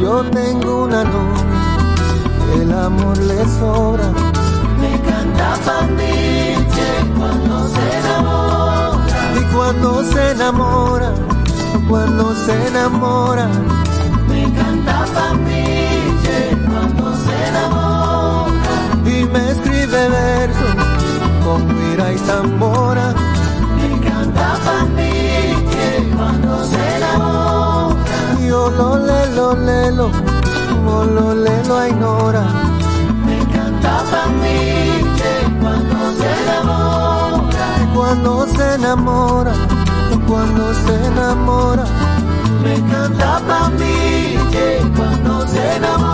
Yo 0.00 0.22
tengo 0.30 0.84
una 0.84 1.04
novia, 1.04 2.62
el 2.62 2.72
amor 2.72 3.18
le 3.18 3.44
sobra. 3.58 4.08
Me 4.80 4.92
canta 5.02 5.56
pambiche 5.66 6.88
cuando 7.18 7.68
se 7.68 7.98
enamora. 7.98 8.98
Y 9.38 9.40
cuando 9.54 10.02
se 10.04 10.30
enamora, 10.30 11.12
cuando 11.88 12.34
se 12.34 12.68
enamora. 12.68 13.48
Me 14.28 14.44
canta 14.54 15.04
pambiche 15.14 16.56
cuando 16.66 17.04
se 17.04 17.08
enamora. 17.08 17.09
Y 17.09 17.09
me 20.00 20.06
escribe 20.06 20.08
versos 20.08 20.74
con 21.44 21.92
ira 21.92 22.12
y 22.12 22.16
tambora. 22.18 23.14
Me 23.76 24.00
canta 24.00 24.56
pambiche 24.64 26.10
cuando 26.16 26.64
se 26.64 26.96
enamora. 26.96 27.94
Yo 28.46 28.70
lo 28.70 28.96
le 28.96 29.26
lo 29.34 29.54
le 29.54 29.92
lo, 29.92 30.08
mo 30.84 31.04
lo 31.04 31.34
le 31.34 31.64
lo 31.64 31.86
ignora. 31.86 32.42
Me 33.26 33.38
canta 33.52 34.02
pambiche 34.10 35.32
cuando 35.60 35.96
se 36.18 36.30
enamora. 36.42 37.66
Cuando 37.94 38.46
se 38.46 38.74
enamora, 38.74 39.52
cuando 40.26 40.74
se 40.74 41.06
enamora. 41.06 41.84
Me 42.62 42.74
canta 42.90 43.40
pa' 43.46 43.70
mí 43.70 44.36
cuando 44.96 45.46
se 45.48 45.76
enamora. 45.76 46.09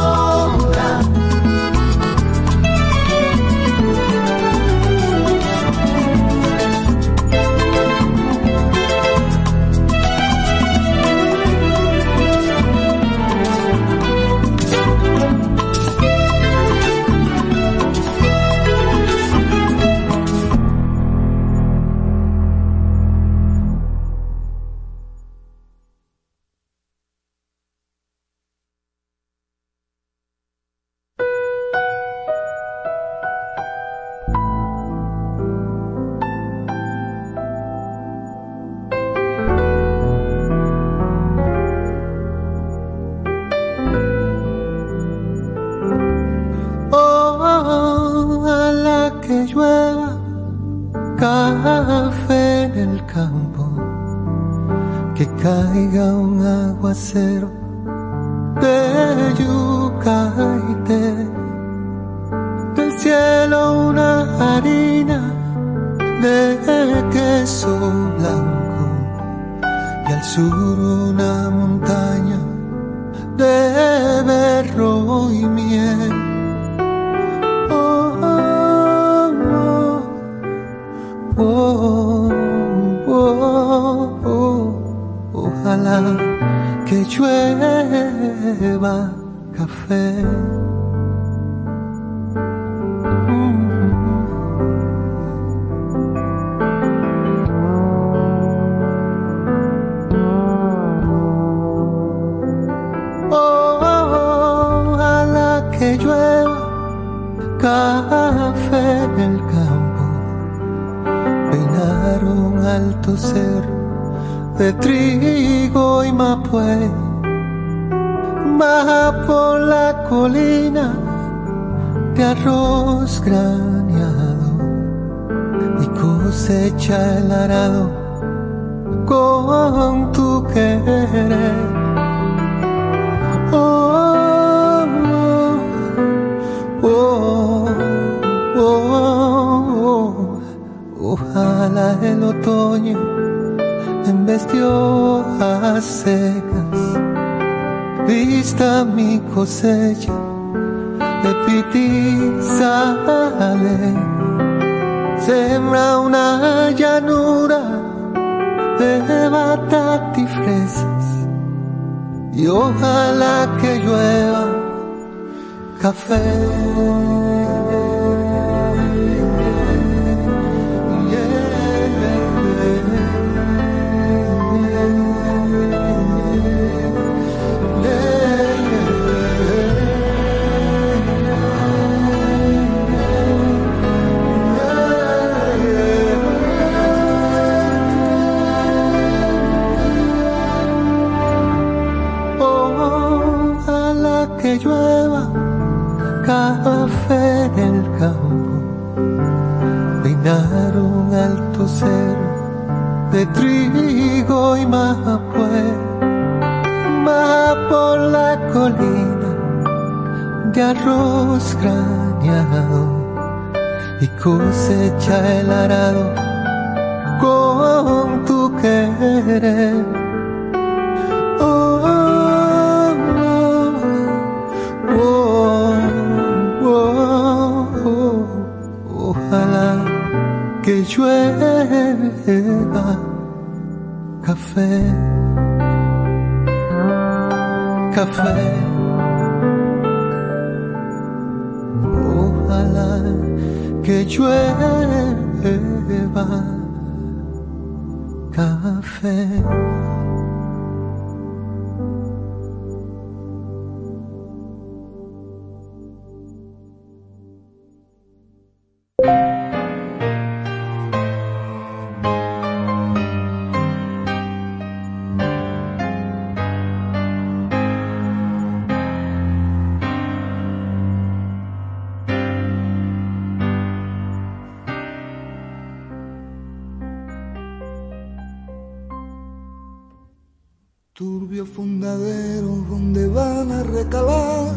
Turbio 281.06 281.46
fundadero 281.46 282.48
donde 282.68 283.06
van 283.06 283.52
a 283.52 283.62
recalar 283.62 284.52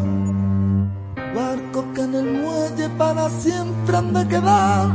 Barcos 1.35 1.85
que 1.93 2.01
en 2.01 2.15
el 2.15 2.41
muelle 2.41 2.89
para 2.97 3.29
siempre 3.29 3.95
han 3.95 4.11
de 4.15 4.27
quedar. 4.27 4.87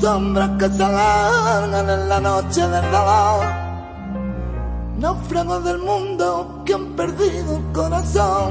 Sombras 0.00 0.50
que 0.58 0.68
se 0.70 0.82
alargan 0.82 1.88
en 1.88 2.08
la 2.08 2.20
noche 2.20 2.62
del 2.62 2.86
dolor. 2.90 3.44
Náufragos 4.98 5.62
del 5.62 5.78
mundo 5.78 6.62
que 6.66 6.74
han 6.74 6.86
perdido 6.96 7.58
el 7.58 7.72
corazón. 7.72 8.50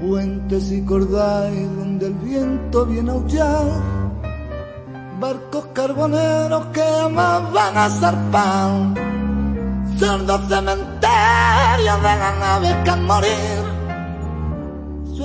Puentes 0.00 0.72
y 0.72 0.82
cordales 0.82 1.76
donde 1.76 2.06
el 2.06 2.14
viento 2.14 2.86
viene 2.86 3.10
a 3.10 3.14
aullar, 3.14 3.66
barcos 5.20 5.66
carboneros 5.74 6.64
que 6.72 6.80
jamás 6.80 7.52
van 7.52 7.76
a 7.76 7.90
zarpar 7.90 9.03
cerdos 9.98 10.40
cementerios 10.48 11.96
de 11.96 12.16
las 12.22 12.38
naves 12.38 12.76
que 12.84 12.90
han 12.90 13.04
morir 13.04 13.74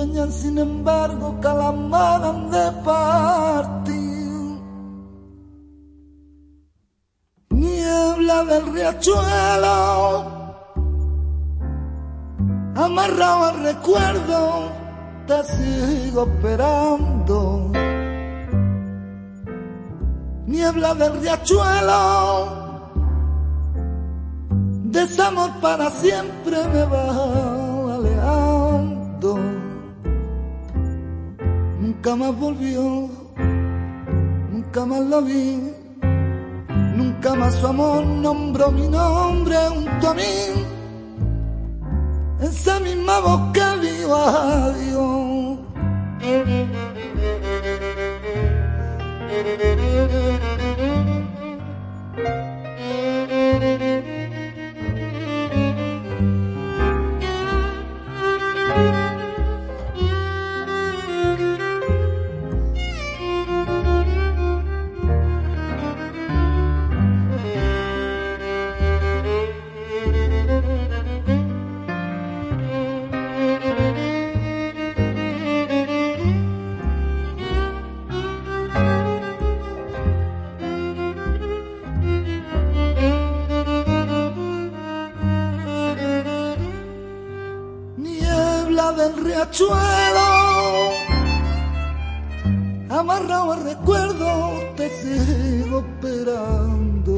sueñan 0.00 0.32
sin 0.32 0.56
embargo 0.58 1.38
que 1.40 1.48
de 1.48 2.72
partir. 2.84 4.00
Niebla 7.50 8.44
del 8.44 8.72
riachuelo, 8.72 9.76
amarrado 12.76 13.44
al 13.44 13.62
recuerdo, 13.62 14.70
te 15.26 15.44
sigo 15.44 16.26
esperando. 16.26 17.72
Niebla 20.46 20.94
del 20.94 21.20
riachuelo, 21.20 22.59
desamor 25.00 25.50
para 25.60 25.90
siempre 25.90 26.56
me 26.72 26.84
va 26.84 27.94
alejando 27.94 29.38
nunca 31.80 32.16
más 32.16 32.38
volvió, 32.38 33.08
nunca 34.52 34.84
más 34.84 35.00
la 35.00 35.20
vi, 35.20 35.72
nunca 36.96 37.34
más 37.34 37.54
su 37.54 37.66
amor 37.66 38.04
nombró 38.04 38.70
mi 38.70 38.88
nombre 38.88 39.56
junto 39.74 40.10
a 40.10 40.14
mí, 40.14 40.34
esa 42.42 42.78
misma 42.80 43.20
voz 43.20 43.40
que 43.54 43.66
vio 43.80 44.14
a 44.14 44.72
Dios. 44.72 45.30
Riachuelo, 89.40 90.90
amarrado 92.90 93.52
al 93.52 93.64
recuerdo, 93.64 94.52
te 94.76 94.90
sigo 94.90 95.80
esperando. 95.80 97.16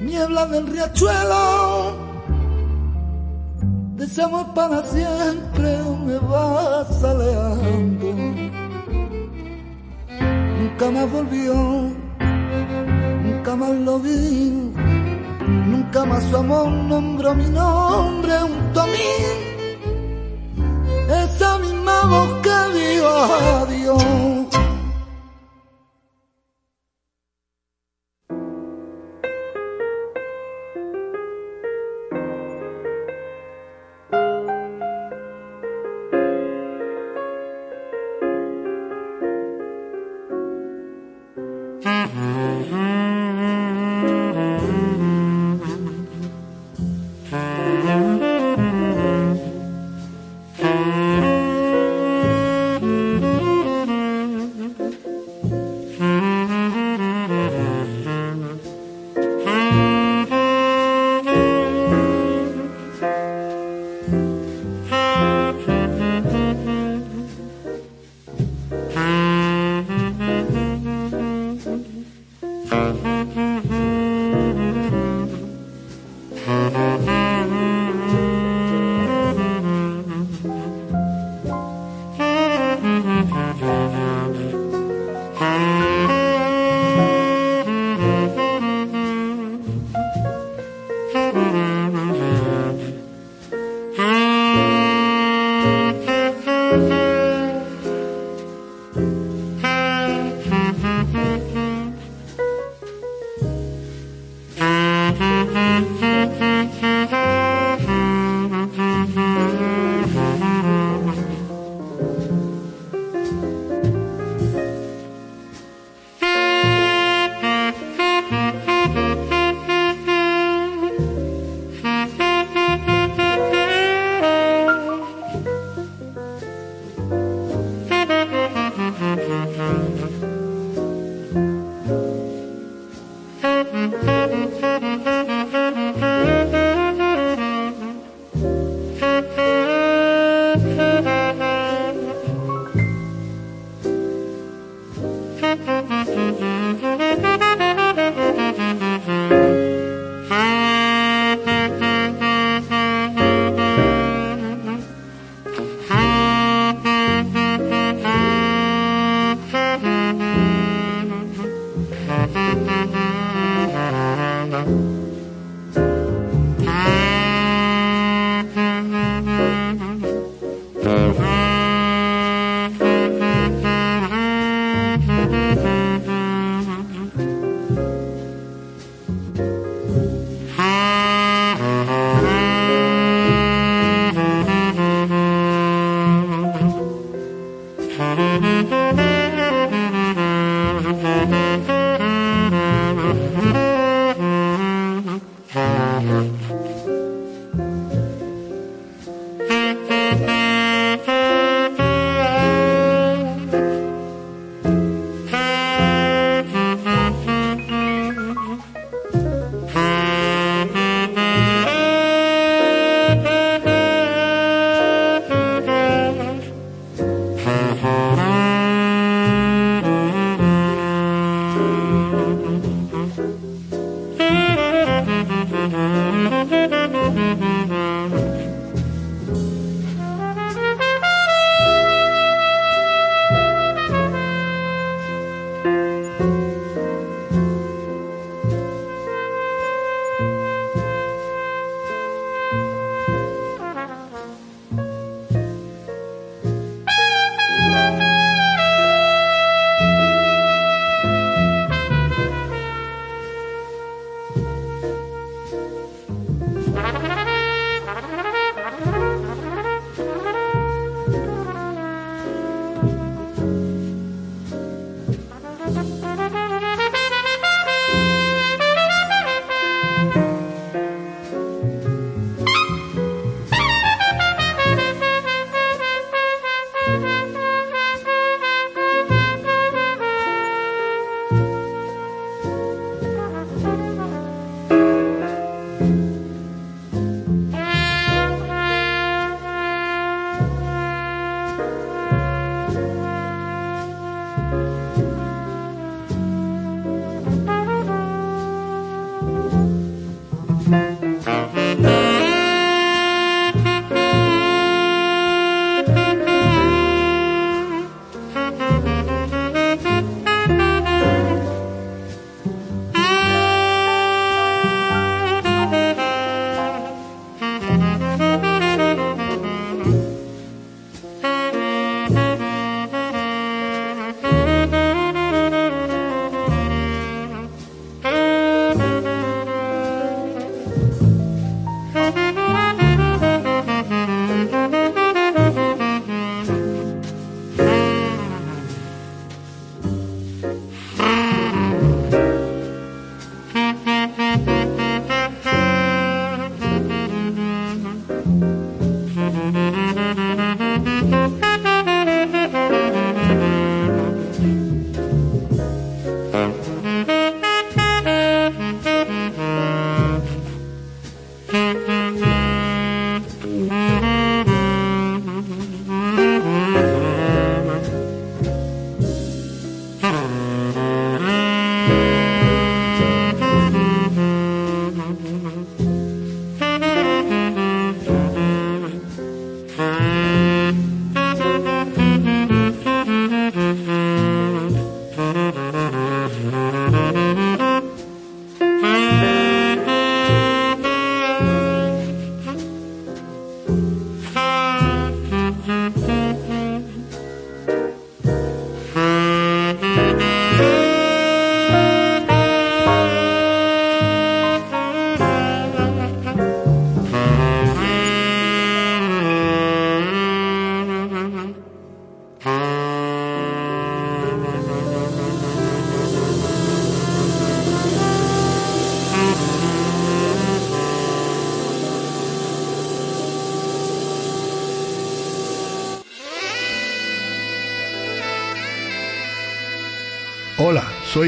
Niebla 0.00 0.46
del 0.46 0.66
riachuelo, 0.66 1.94
deseamos 3.94 4.46
para 4.56 4.82
siempre, 4.82 5.78
me 6.04 6.18
vas 6.18 7.04
alejando. 7.04 8.06
Nunca 10.58 10.90
más 10.90 11.12
volvió, 11.12 11.54
nunca 13.22 13.56
más 13.56 13.70
lo 13.70 14.00
vi. 14.00 14.72
Nunca 15.46 16.04
más 16.04 16.24
su 16.24 16.36
amor 16.36 16.68
nombró 16.68 17.34
mi 17.34 17.48
nombre 17.48 18.32
junto 18.40 18.80
a 18.80 18.86
mí 18.86 19.55
esa 21.08 21.58
misma 21.58 22.02
voz 22.06 22.30
que 22.42 22.78
dijo 22.78 23.08
adiós. 23.08 24.45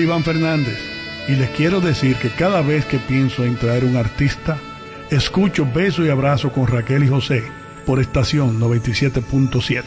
Iván 0.09 0.25
Fernández 0.25 0.79
y 1.29 1.33
les 1.33 1.51
quiero 1.51 1.83
decir 1.83 2.17
que 2.17 2.31
cada 2.31 2.63
vez 2.63 2.87
que 2.87 2.97
pienso 2.97 3.45
en 3.45 3.57
traer 3.57 3.85
un 3.85 3.99
artista, 3.99 4.57
escucho 5.11 5.69
Beso 5.71 6.03
y 6.03 6.09
Abrazo 6.09 6.51
con 6.51 6.67
Raquel 6.67 7.05
y 7.05 7.09
José 7.09 7.43
por 7.85 8.01
estación 8.01 8.59
97.7. 8.59 9.85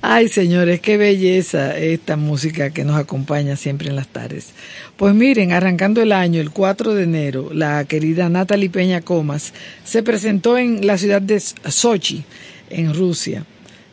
Ay, 0.00 0.30
señores, 0.30 0.80
qué 0.80 0.96
belleza 0.96 1.76
esta 1.76 2.16
música 2.16 2.70
que 2.70 2.84
nos 2.84 2.96
acompaña 2.96 3.56
siempre 3.56 3.90
en 3.90 3.96
las 3.96 4.08
tardes. 4.08 4.54
Pues 5.00 5.14
miren, 5.14 5.52
arrancando 5.52 6.02
el 6.02 6.12
año, 6.12 6.42
el 6.42 6.50
4 6.50 6.92
de 6.92 7.04
enero, 7.04 7.48
la 7.54 7.82
querida 7.86 8.28
Natalie 8.28 8.68
Peña 8.68 9.00
Comas 9.00 9.54
se 9.82 10.02
presentó 10.02 10.58
en 10.58 10.86
la 10.86 10.98
ciudad 10.98 11.22
de 11.22 11.40
Sochi, 11.40 12.22
en 12.68 12.92
Rusia, 12.92 13.46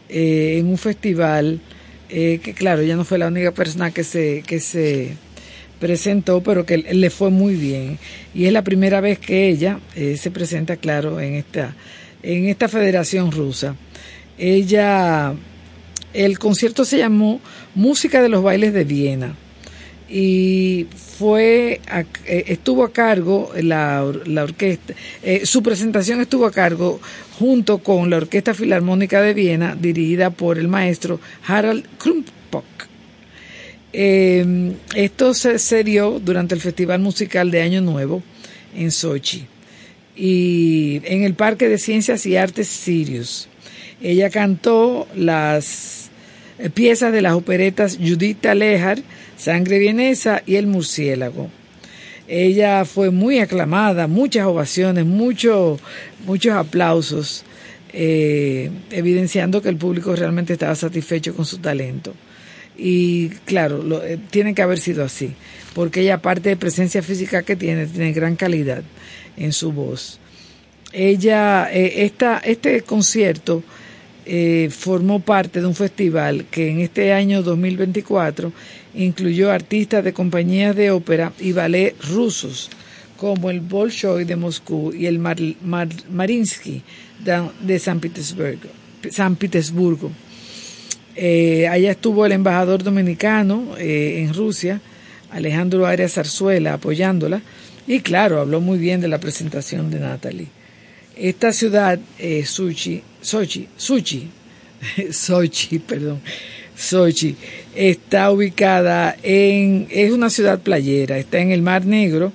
eh, 0.09 0.57
en 0.59 0.67
un 0.67 0.77
festival 0.77 1.61
eh, 2.09 2.41
que, 2.43 2.53
claro, 2.53 2.83
ya 2.83 2.97
no 2.97 3.05
fue 3.05 3.19
la 3.19 3.27
única 3.27 3.53
persona 3.53 3.91
que 3.91 4.03
se, 4.03 4.43
que 4.45 4.59
se 4.59 5.11
presentó, 5.79 6.43
pero 6.43 6.65
que 6.65 6.79
le 6.79 7.09
fue 7.09 7.29
muy 7.29 7.55
bien. 7.55 7.99
Y 8.33 8.43
es 8.43 8.51
la 8.51 8.65
primera 8.65 8.99
vez 8.99 9.17
que 9.17 9.47
ella 9.47 9.79
eh, 9.95 10.17
se 10.17 10.29
presenta, 10.29 10.75
claro, 10.75 11.21
en 11.21 11.35
esta, 11.35 11.73
en 12.21 12.49
esta 12.49 12.67
federación 12.67 13.31
rusa. 13.31 13.77
Ella 14.37 15.33
el 16.13 16.37
concierto 16.37 16.83
se 16.83 16.97
llamó 16.97 17.39
Música 17.75 18.21
de 18.21 18.27
los 18.27 18.43
Bailes 18.43 18.73
de 18.73 18.83
Viena 18.83 19.37
y 20.09 20.87
fue 21.17 21.81
eh, 22.25 22.43
estuvo 22.47 22.83
a 22.83 22.93
cargo 22.93 23.51
la, 23.61 24.03
orquesta 24.03 24.93
eh, 25.21 25.45
su 25.45 25.61
presentación 25.61 26.21
estuvo 26.21 26.45
a 26.45 26.51
cargo 26.51 27.01
junto 27.37 27.79
con 27.79 28.09
la 28.09 28.17
Orquesta 28.17 28.53
Filarmónica 28.53 29.21
de 29.21 29.33
Viena 29.33 29.75
dirigida 29.75 30.29
por 30.29 30.57
el 30.57 30.69
maestro 30.69 31.19
Harald 31.45 31.85
Krumpok 31.97 32.65
em, 33.91 34.75
esto 34.95 35.33
se, 35.33 35.59
se, 35.59 35.83
dio 35.83 36.19
durante 36.19 36.55
el 36.55 36.61
Festival 36.61 37.01
Musical 37.01 37.51
de 37.51 37.61
Año 37.61 37.81
Nuevo 37.81 38.23
en 38.75 38.91
Sochi 38.91 39.47
y 40.17 40.99
en 41.05 41.23
el 41.23 41.35
Parque 41.35 41.69
de 41.69 41.77
Ciencias 41.77 42.25
y 42.25 42.35
Artes 42.35 42.67
Sirius. 42.67 43.47
Ella 44.01 44.29
cantó 44.29 45.07
las 45.15 46.09
eh, 46.57 46.69
piezas 46.71 47.13
de 47.13 47.21
las 47.21 47.33
operetas 47.33 47.97
Judith 47.97 48.45
Alejar, 48.45 48.99
Sangre 49.37 49.77
Vienesa 49.79 50.41
y 50.45 50.55
El 50.55 50.67
Murciélago. 50.67 51.49
Ella 52.27 52.83
fue 52.83 53.11
muy 53.11 53.39
aclamada, 53.39 54.07
muchas 54.07 54.45
ovaciones, 54.45 55.05
muchos 55.05 55.79
aplausos, 56.51 57.45
eh, 57.93 58.69
evidenciando 58.91 59.61
que 59.61 59.69
el 59.69 59.77
público 59.77 60.13
realmente 60.15 60.53
estaba 60.53 60.75
satisfecho 60.75 61.33
con 61.33 61.45
su 61.45 61.59
talento. 61.59 62.13
Y 62.75 63.29
claro, 63.45 64.03
eh, 64.03 64.17
tiene 64.29 64.53
que 64.53 64.61
haber 64.61 64.79
sido 64.79 65.05
así, 65.05 65.33
porque 65.73 66.01
ella, 66.01 66.15
aparte 66.15 66.49
de 66.49 66.57
presencia 66.57 67.01
física 67.01 67.43
que 67.43 67.55
tiene, 67.55 67.85
tiene 67.85 68.11
gran 68.11 68.35
calidad 68.35 68.83
en 69.37 69.53
su 69.53 69.71
voz. 69.71 70.19
Ella, 70.91 71.71
esta, 71.71 72.39
este 72.39 72.81
concierto 72.81 73.63
eh, 74.29 74.69
formó 74.69 75.21
parte 75.21 75.61
de 75.61 75.67
un 75.67 75.73
festival 75.73 76.43
que 76.51 76.69
en 76.69 76.81
este 76.81 77.13
año 77.13 77.43
2024 77.43 78.51
incluyó 78.93 79.51
artistas 79.51 80.03
de 80.03 80.13
compañías 80.13 80.75
de 80.75 80.91
ópera 80.91 81.33
y 81.39 81.51
ballet 81.51 81.95
rusos, 82.09 82.69
como 83.17 83.49
el 83.49 83.61
Bolshoi 83.61 84.25
de 84.25 84.35
Moscú 84.35 84.93
y 84.93 85.07
el 85.07 85.19
Marinsky 85.19 86.83
de, 87.23 87.79
San 87.79 87.99
Petersburgo. 87.99 88.69
San 89.11 89.35
Petersburgo. 89.35 90.11
Eh, 91.15 91.67
allá 91.67 91.91
estuvo 91.91 92.25
el 92.25 92.31
embajador 92.31 92.83
dominicano 92.83 93.75
eh, 93.77 94.21
en 94.23 94.33
Rusia, 94.33 94.81
Alejandro 95.31 95.85
Arias 95.85 96.13
Zarzuela, 96.13 96.73
apoyándola, 96.73 97.41
y 97.87 98.01
claro, 98.01 98.39
habló 98.39 98.61
muy 98.61 98.77
bien 98.77 99.01
de 99.01 99.07
la 99.07 99.19
presentación 99.19 99.89
de 99.89 99.99
Natalie. 99.99 100.47
Esta 101.15 101.51
ciudad, 101.51 101.99
eh, 102.19 102.45
Sochi, 102.45 103.01
Sochi, 103.21 103.67
Sochi, 103.75 104.29
Sochi, 105.11 105.79
perdón, 105.79 106.21
Sochi, 106.77 107.35
está 107.75 108.31
ubicada 108.31 109.17
en, 109.23 109.87
es 109.89 110.11
una 110.11 110.29
ciudad 110.29 110.59
playera, 110.59 111.17
está 111.17 111.39
en 111.39 111.51
el 111.51 111.63
Mar 111.63 111.85
Negro 111.85 112.31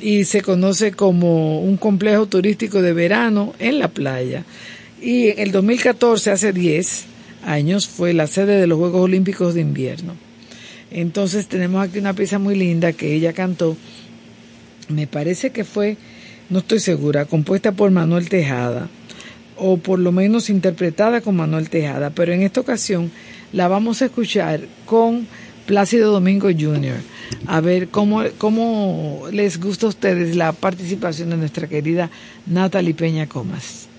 y 0.00 0.24
se 0.24 0.42
conoce 0.42 0.92
como 0.92 1.60
un 1.60 1.76
complejo 1.76 2.26
turístico 2.26 2.82
de 2.82 2.92
verano 2.92 3.54
en 3.58 3.78
la 3.78 3.88
playa. 3.88 4.44
Y 5.00 5.28
en 5.28 5.38
el 5.38 5.52
2014, 5.52 6.30
hace 6.30 6.52
10 6.52 7.04
años, 7.44 7.88
fue 7.88 8.12
la 8.12 8.26
sede 8.26 8.60
de 8.60 8.66
los 8.66 8.78
Juegos 8.78 9.02
Olímpicos 9.02 9.54
de 9.54 9.62
Invierno. 9.62 10.14
Entonces 10.90 11.46
tenemos 11.46 11.82
aquí 11.82 11.98
una 11.98 12.14
pieza 12.14 12.38
muy 12.38 12.56
linda 12.56 12.92
que 12.92 13.14
ella 13.14 13.32
cantó, 13.32 13.76
me 14.88 15.06
parece 15.06 15.50
que 15.50 15.64
fue 15.64 15.96
no 16.50 16.58
estoy 16.58 16.80
segura, 16.80 17.26
compuesta 17.26 17.72
por 17.72 17.92
Manuel 17.92 18.28
Tejada, 18.28 18.88
o 19.56 19.76
por 19.76 20.00
lo 20.00 20.10
menos 20.10 20.50
interpretada 20.50 21.20
con 21.20 21.36
Manuel 21.36 21.70
Tejada, 21.70 22.10
pero 22.10 22.32
en 22.32 22.42
esta 22.42 22.60
ocasión 22.60 23.12
la 23.52 23.68
vamos 23.68 24.02
a 24.02 24.06
escuchar 24.06 24.60
con 24.86 25.26
Plácido 25.66 26.12
Domingo 26.12 26.48
Jr. 26.48 26.96
A 27.46 27.60
ver 27.60 27.88
cómo, 27.88 28.22
cómo 28.38 29.24
les 29.32 29.60
gusta 29.60 29.86
a 29.86 29.90
ustedes 29.90 30.36
la 30.36 30.52
participación 30.52 31.30
de 31.30 31.36
nuestra 31.36 31.68
querida 31.68 32.10
Natalie 32.46 32.94
Peña 32.94 33.26
Comas. 33.26 33.89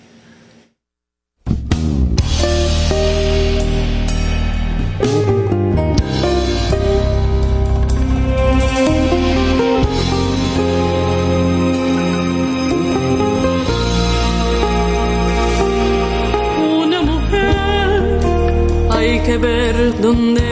Que 19.31 19.37
ver, 19.37 20.01
donde 20.01 20.50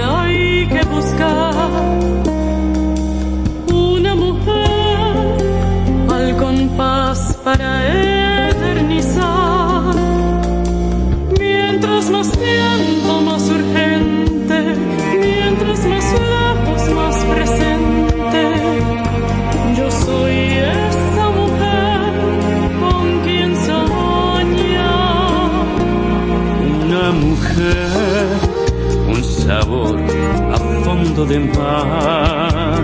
fondo 31.20 31.26
de 31.26 31.39
mar. 31.39 32.84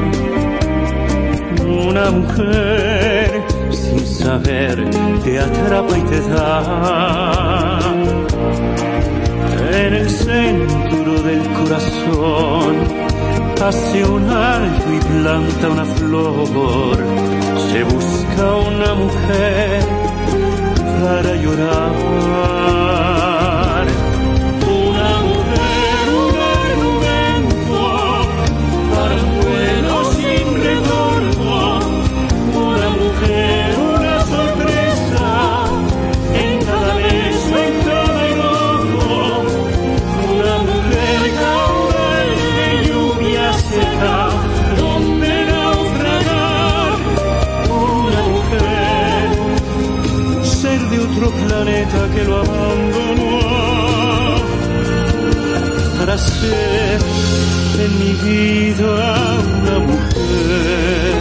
Una 1.65 2.11
mujer 2.11 3.43
sin 3.71 4.05
saber 4.05 4.89
te 5.23 5.39
atrapa 5.39 5.97
y 5.97 6.01
te 6.01 6.21
da. 6.29 7.79
En 9.71 9.93
el 9.93 10.09
centro 10.09 11.21
del 11.21 11.41
corazón 11.59 12.75
hace 13.63 14.03
un 14.03 14.29
alto 14.29 14.93
y 14.93 14.99
planta 14.99 15.69
una 15.69 15.85
flor. 15.85 16.97
Se 17.71 17.83
busca 17.83 18.55
una 18.55 18.93
mujer 18.95 19.83
para 21.01 21.35
llorar. 21.35 23.04
Planeta 51.55 52.01
que 52.13 52.23
lo 52.25 52.35
abandonó 52.37 53.39
para 55.97 56.17
ser 56.17 56.99
en 57.83 57.91
mi 57.99 58.11
vida 58.27 58.91
una 59.57 59.77
mujer. 59.87 61.15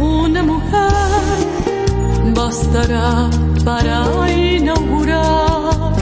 Una 0.00 0.42
mujer 0.42 1.38
bastará 2.34 3.30
para 3.64 3.96
inaugurar 4.32 5.92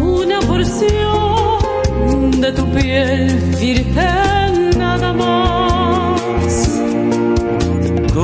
una 0.00 0.38
porción 0.50 2.30
de 2.40 2.52
tu 2.52 2.64
piel 2.72 3.26
virgen 3.60 4.13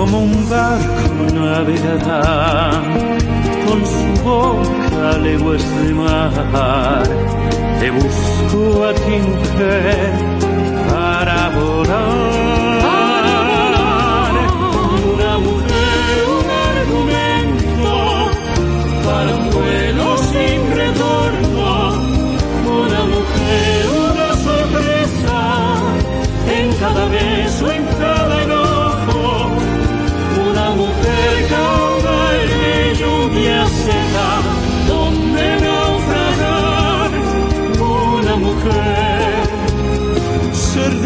Como 0.01 0.21
un 0.21 0.49
barco 0.49 1.35
navegará 1.35 2.83
con 3.67 3.81
su 3.85 4.25
boca 4.25 5.19
leguas 5.19 5.63
de 5.85 5.93
mar. 5.93 7.03
Te 7.79 7.91
busco 7.91 8.85
a 8.87 8.95
ti 8.95 9.19
mujer 9.29 10.13
para 10.89 11.51
volar. 11.51 12.30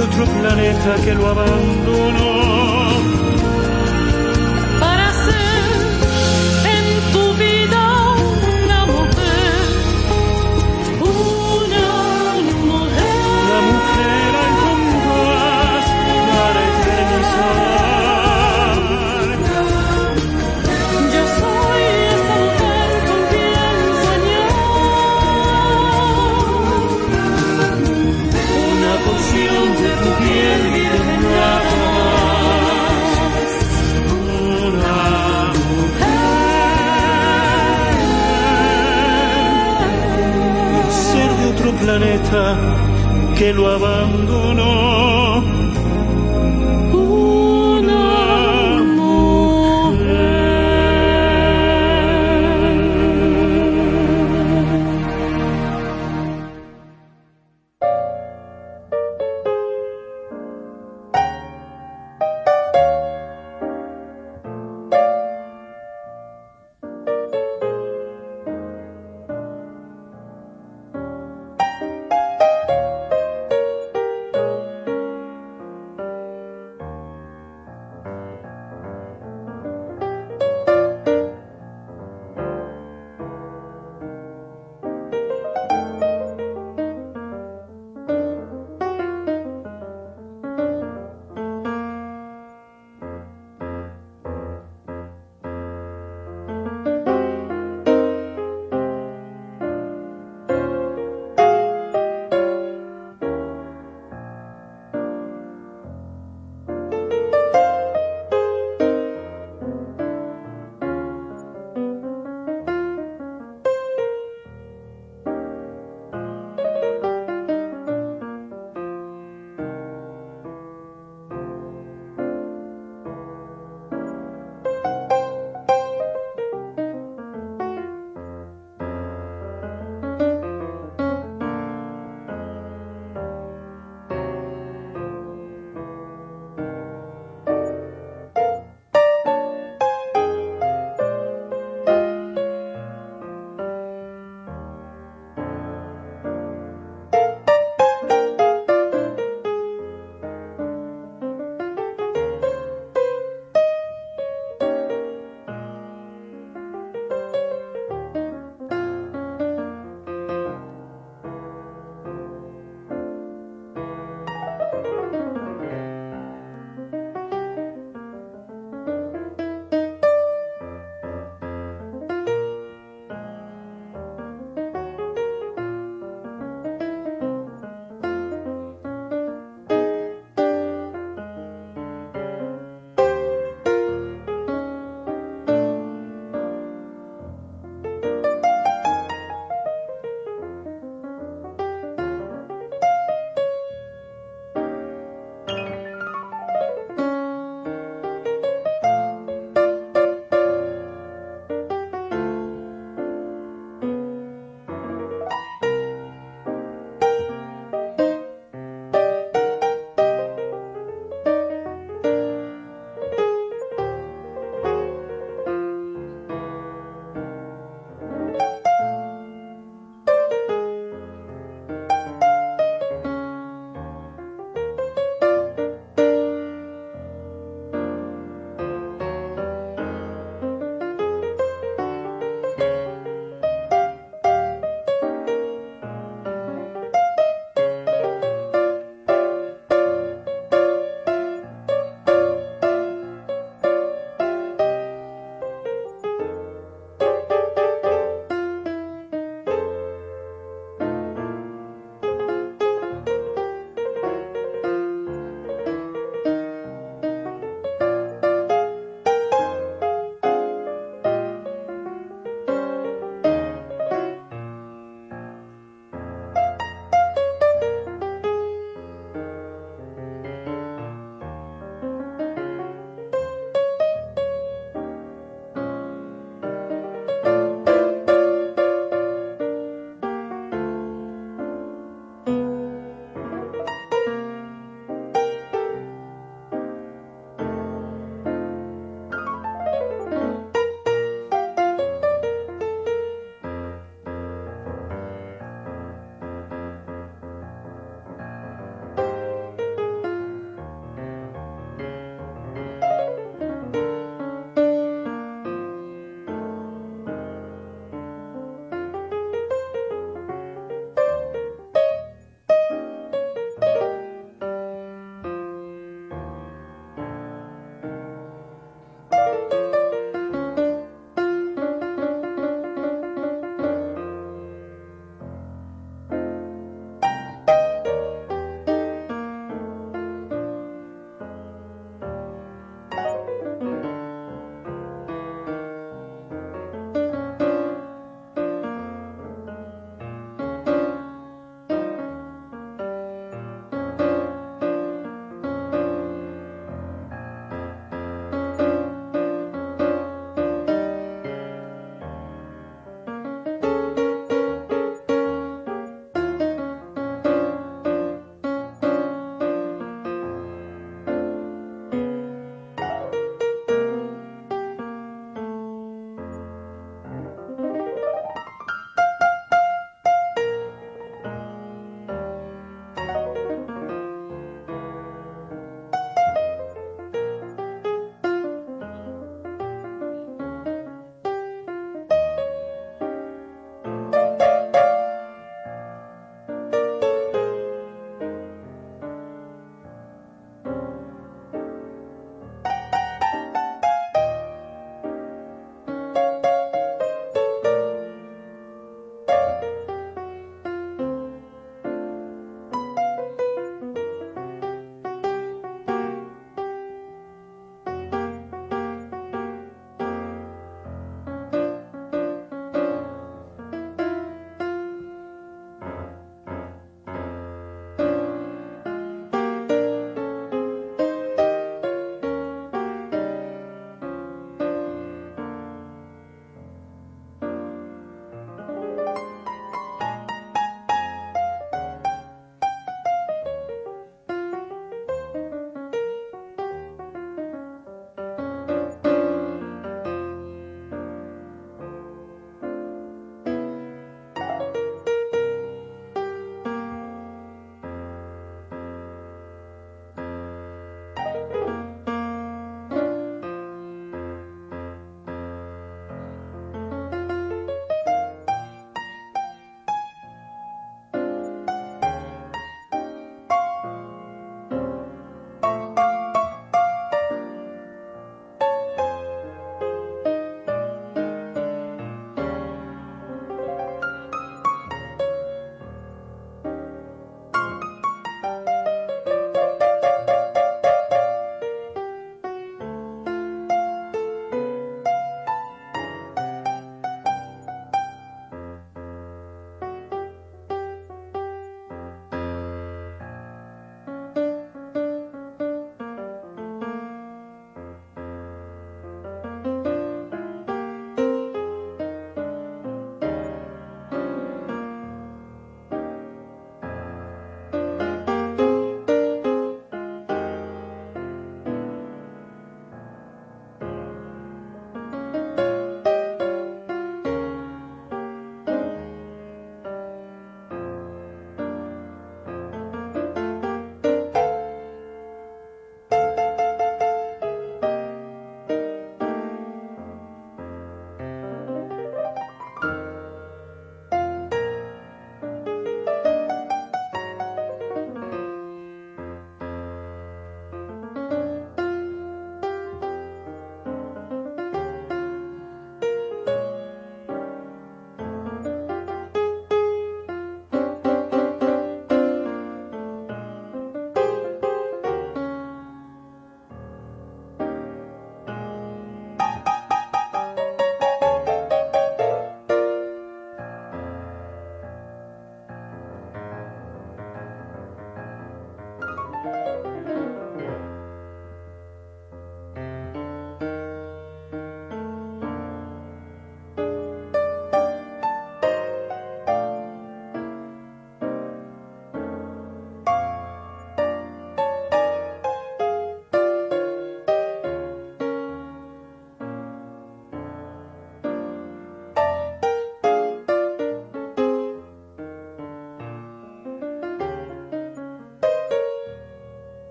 Otro 0.00 0.24
planeta 0.26 0.94
que 1.04 1.14
lo 1.14 1.28
abandonó. 1.28 2.69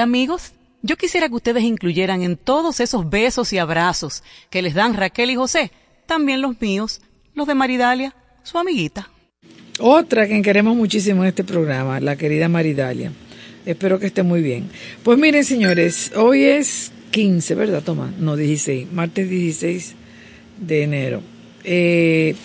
Amigos, 0.00 0.52
yo 0.82 0.96
quisiera 0.96 1.28
que 1.28 1.34
ustedes 1.34 1.64
incluyeran 1.64 2.22
en 2.22 2.36
todos 2.36 2.80
esos 2.80 3.08
besos 3.08 3.52
y 3.52 3.58
abrazos 3.58 4.22
que 4.50 4.62
les 4.62 4.74
dan 4.74 4.94
Raquel 4.94 5.30
y 5.30 5.36
José, 5.36 5.72
también 6.06 6.40
los 6.40 6.60
míos, 6.60 7.00
los 7.34 7.46
de 7.46 7.54
Maridalia, 7.54 8.14
su 8.42 8.58
amiguita. 8.58 9.10
Otra 9.78 10.26
que 10.26 10.40
queremos 10.42 10.76
muchísimo 10.76 11.22
en 11.22 11.28
este 11.28 11.44
programa, 11.44 12.00
la 12.00 12.16
querida 12.16 12.48
Maridalia. 12.48 13.12
Espero 13.66 13.98
que 13.98 14.06
esté 14.06 14.22
muy 14.22 14.42
bien. 14.42 14.70
Pues 15.02 15.18
miren, 15.18 15.44
señores, 15.44 16.12
hoy 16.14 16.44
es 16.44 16.92
15, 17.10 17.54
¿verdad, 17.54 17.82
Tomás? 17.82 18.16
No, 18.16 18.36
16, 18.36 18.92
martes 18.92 19.28
16 19.28 19.94
de 20.60 20.82
enero. 20.82 21.22
Eh, 21.64 22.36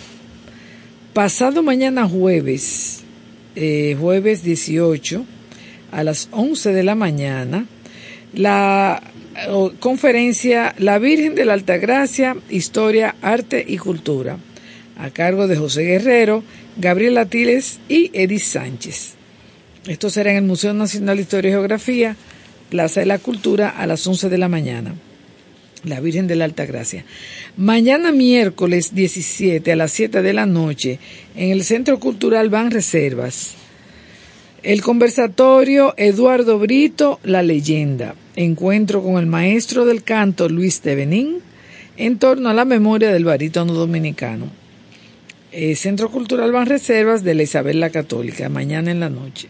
pasado 1.12 1.62
mañana 1.62 2.08
jueves, 2.08 3.04
eh, 3.54 3.96
jueves 3.98 4.42
18, 4.42 5.24
a 5.92 6.02
las 6.02 6.28
11 6.32 6.72
de 6.72 6.82
la 6.82 6.96
mañana, 6.96 7.66
la 8.34 9.02
o, 9.50 9.72
conferencia 9.78 10.74
La 10.78 10.98
Virgen 10.98 11.34
de 11.34 11.44
la 11.44 11.52
Altagracia, 11.52 12.36
Historia, 12.50 13.14
Arte 13.22 13.64
y 13.66 13.78
Cultura, 13.78 14.38
a 14.98 15.10
cargo 15.10 15.46
de 15.46 15.56
José 15.56 15.82
Guerrero, 15.84 16.42
Gabriel 16.76 17.18
Atiles 17.18 17.78
y 17.88 18.10
Edith 18.14 18.42
Sánchez. 18.42 19.14
Esto 19.86 20.10
será 20.10 20.30
en 20.30 20.38
el 20.38 20.44
Museo 20.44 20.74
Nacional 20.74 21.16
de 21.16 21.22
Historia 21.22 21.50
y 21.50 21.52
Geografía, 21.52 22.16
Plaza 22.70 23.00
de 23.00 23.06
la 23.06 23.18
Cultura, 23.18 23.68
a 23.68 23.86
las 23.86 24.06
11 24.06 24.28
de 24.28 24.38
la 24.38 24.48
mañana. 24.48 24.94
La 25.84 25.98
Virgen 25.98 26.28
de 26.28 26.36
la 26.36 26.44
Altagracia. 26.44 27.04
Mañana 27.56 28.12
miércoles 28.12 28.94
17 28.94 29.72
a 29.72 29.76
las 29.76 29.90
7 29.92 30.22
de 30.22 30.32
la 30.32 30.46
noche, 30.46 31.00
en 31.34 31.50
el 31.50 31.64
Centro 31.64 31.98
Cultural 31.98 32.48
Van 32.50 32.70
Reservas, 32.70 33.56
el 34.62 34.80
conversatorio 34.80 35.92
Eduardo 35.96 36.58
Brito, 36.58 37.18
La 37.24 37.42
leyenda. 37.42 38.14
Encuentro 38.36 39.02
con 39.02 39.18
el 39.18 39.26
maestro 39.26 39.84
del 39.84 40.04
canto 40.04 40.48
Luis 40.48 40.80
Tevenín 40.80 41.38
en 41.96 42.18
torno 42.18 42.48
a 42.48 42.54
la 42.54 42.64
memoria 42.64 43.12
del 43.12 43.24
barítono 43.24 43.72
dominicano. 43.72 44.46
Eh, 45.50 45.74
Centro 45.74 46.10
Cultural 46.10 46.52
Van 46.52 46.66
Reservas 46.66 47.24
de 47.24 47.34
la 47.34 47.42
Isabel 47.42 47.80
la 47.80 47.90
Católica, 47.90 48.48
mañana 48.48 48.90
en 48.90 49.00
la 49.00 49.10
noche. 49.10 49.48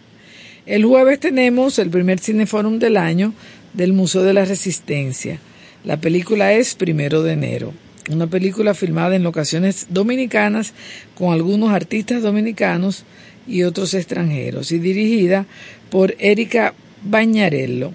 El 0.64 0.84
jueves 0.84 1.20
tenemos 1.20 1.78
el 1.78 1.90
primer 1.90 2.18
cineforum 2.18 2.78
del 2.78 2.96
año 2.96 3.34
del 3.74 3.92
Museo 3.92 4.22
de 4.22 4.32
la 4.32 4.44
Resistencia. 4.44 5.38
La 5.84 5.98
película 5.98 6.54
es 6.54 6.74
Primero 6.74 7.22
de 7.22 7.34
Enero, 7.34 7.72
una 8.10 8.26
película 8.28 8.72
filmada 8.74 9.14
en 9.14 9.22
locaciones 9.22 9.88
dominicanas 9.90 10.72
con 11.14 11.32
algunos 11.32 11.70
artistas 11.70 12.22
dominicanos 12.22 13.04
y 13.46 13.62
otros 13.62 13.94
extranjeros 13.94 14.72
y 14.72 14.78
dirigida 14.78 15.46
por 15.90 16.14
Erika 16.18 16.74
Bañarello. 17.02 17.92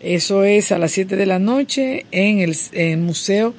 Eso 0.00 0.44
es 0.44 0.72
a 0.72 0.78
las 0.78 0.92
7 0.92 1.16
de 1.16 1.26
la 1.26 1.38
noche 1.38 2.06
en 2.10 2.40
el, 2.40 2.98
Museo 2.98 3.54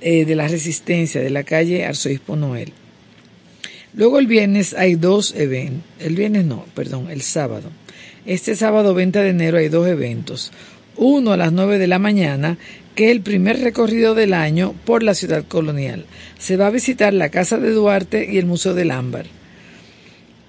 eh, 0.00 0.24
de 0.24 0.34
la 0.34 0.48
Resistencia 0.48 1.20
de 1.20 1.30
la 1.30 1.44
calle 1.44 1.84
Arzobispo 1.84 2.36
Noel. 2.36 2.72
Luego 3.94 4.18
el 4.18 4.26
viernes 4.26 4.74
hay 4.74 4.94
dos 4.94 5.34
eventos. 5.34 5.84
El 6.00 6.14
viernes 6.14 6.44
no, 6.44 6.64
perdón, 6.74 7.10
el 7.10 7.22
sábado. 7.22 7.70
Este 8.26 8.56
sábado 8.56 8.94
20 8.94 9.18
de 9.18 9.30
enero 9.30 9.58
hay 9.58 9.68
dos 9.68 9.86
eventos. 9.88 10.52
Uno 10.96 11.32
a 11.32 11.36
las 11.36 11.52
9 11.52 11.78
de 11.78 11.86
la 11.86 11.98
mañana, 11.98 12.58
que 12.94 13.06
es 13.06 13.12
el 13.12 13.22
primer 13.22 13.60
recorrido 13.60 14.14
del 14.14 14.34
año 14.34 14.74
por 14.84 15.02
la 15.02 15.14
ciudad 15.14 15.44
colonial. 15.46 16.04
Se 16.38 16.56
va 16.56 16.66
a 16.66 16.70
visitar 16.70 17.14
la 17.14 17.28
Casa 17.28 17.58
de 17.58 17.70
Duarte 17.70 18.28
y 18.30 18.38
el 18.38 18.46
Museo 18.46 18.74
del 18.74 18.90
Ámbar. 18.90 19.26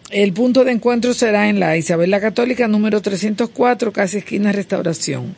El 0.10 0.34
punto 0.34 0.64
de 0.64 0.72
encuentro 0.72 1.14
será 1.14 1.49
en 1.49 1.60
la 1.60 1.77
Isabel 1.77 2.10
la 2.10 2.19
Católica 2.19 2.68
número 2.68 2.99
304, 2.99 3.94
casi 3.94 4.18
esquina 4.18 4.52
Restauración. 4.52 5.36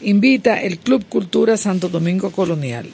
Invita 0.00 0.60
el 0.60 0.80
Club 0.80 1.04
Cultura 1.08 1.56
Santo 1.56 1.88
Domingo 1.88 2.32
Colonial. 2.32 2.88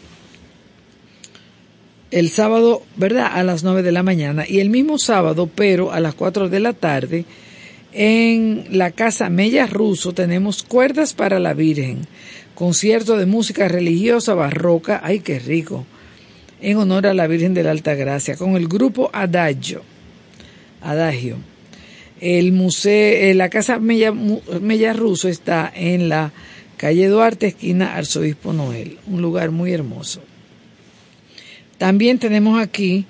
El 2.10 2.28
sábado, 2.28 2.82
¿verdad? 2.96 3.30
A 3.32 3.42
las 3.42 3.64
9 3.64 3.82
de 3.82 3.92
la 3.92 4.02
mañana. 4.02 4.44
Y 4.46 4.60
el 4.60 4.68
mismo 4.68 4.98
sábado, 4.98 5.48
pero 5.52 5.92
a 5.92 6.00
las 6.00 6.14
4 6.14 6.50
de 6.50 6.60
la 6.60 6.74
tarde, 6.74 7.24
en 7.94 8.66
la 8.70 8.90
Casa 8.90 9.30
Mella 9.30 9.66
Ruso 9.66 10.12
tenemos 10.12 10.62
Cuerdas 10.62 11.14
para 11.14 11.38
la 11.38 11.54
Virgen. 11.54 12.06
Concierto 12.54 13.16
de 13.16 13.24
música 13.24 13.66
religiosa 13.66 14.34
barroca. 14.34 15.00
¡Ay, 15.02 15.20
qué 15.20 15.38
rico! 15.38 15.86
En 16.60 16.76
honor 16.76 17.06
a 17.06 17.14
la 17.14 17.26
Virgen 17.26 17.54
de 17.54 17.62
la 17.62 17.70
Alta 17.70 17.94
Gracia, 17.94 18.36
con 18.36 18.56
el 18.56 18.68
grupo 18.68 19.08
Adagio. 19.14 19.93
Adagio. 20.84 21.38
El 22.20 22.52
museo, 22.52 23.34
la 23.34 23.48
casa 23.48 23.78
Mella, 23.80 24.92
Ruso 24.92 25.28
está 25.28 25.72
en 25.74 26.08
la 26.08 26.32
calle 26.76 27.08
Duarte, 27.08 27.48
esquina 27.48 27.96
Arzobispo 27.96 28.52
Noel, 28.52 28.98
un 29.06 29.20
lugar 29.20 29.50
muy 29.50 29.72
hermoso. 29.72 30.22
También 31.78 32.18
tenemos 32.18 32.60
aquí 32.60 33.04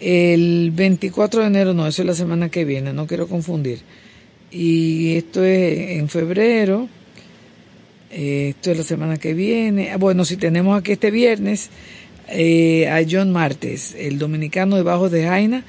El 0.00 0.72
24 0.74 1.42
de 1.42 1.46
enero, 1.46 1.74
no, 1.74 1.86
eso 1.86 2.02
es 2.02 2.06
la 2.06 2.14
semana 2.14 2.48
que 2.48 2.64
viene, 2.64 2.92
no 2.92 3.06
quiero 3.06 3.28
confundir. 3.28 3.80
Y 4.50 5.16
esto 5.16 5.44
es 5.44 5.98
en 5.98 6.08
febrero, 6.08 6.88
eh, 8.10 8.48
esto 8.56 8.72
es 8.72 8.78
la 8.78 8.84
semana 8.84 9.18
que 9.18 9.34
viene. 9.34 9.92
Ah, 9.92 9.98
Bueno, 9.98 10.24
si 10.24 10.36
tenemos 10.36 10.78
aquí 10.78 10.92
este 10.92 11.10
viernes 11.10 11.70
eh, 12.28 12.88
a 12.88 13.02
John 13.08 13.30
Martes, 13.30 13.94
el 13.98 14.18
dominicano 14.18 14.76
de 14.76 14.82
Bajos 14.82 15.10
de 15.10 15.24
Jaina, 15.26 15.64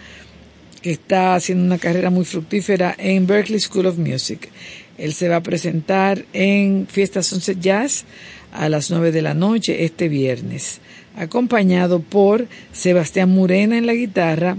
que 0.81 0.91
está 0.91 1.35
haciendo 1.35 1.63
una 1.63 1.77
carrera 1.77 2.09
muy 2.09 2.25
fructífera 2.25 2.95
en 2.97 3.27
Berkeley 3.27 3.59
School 3.59 3.85
of 3.85 3.97
Music. 3.97 4.49
Él 4.97 5.13
se 5.13 5.29
va 5.29 5.37
a 5.37 5.43
presentar 5.43 6.25
en 6.33 6.87
Fiesta 6.87 7.23
Sunset 7.23 7.59
Jazz 7.59 8.05
a 8.51 8.69
las 8.69 8.89
9 8.91 9.11
de 9.11 9.21
la 9.21 9.33
noche 9.33 9.85
este 9.85 10.09
viernes, 10.09 10.81
acompañado 11.15 12.01
por 12.01 12.47
Sebastián 12.71 13.29
Murena 13.29 13.77
en 13.77 13.85
la 13.85 13.93
guitarra, 13.93 14.57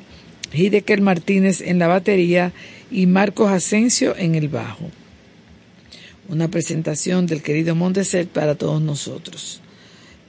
Hideker 0.52 1.00
Martínez 1.00 1.60
en 1.60 1.78
la 1.78 1.88
batería 1.88 2.52
y 2.90 3.06
Marcos 3.06 3.50
Asensio 3.50 4.14
en 4.16 4.34
el 4.34 4.48
bajo. 4.48 4.90
Una 6.28 6.48
presentación 6.48 7.26
del 7.26 7.42
querido 7.42 7.74
Monteset 7.74 8.28
para 8.28 8.54
todos 8.54 8.80
nosotros. 8.80 9.60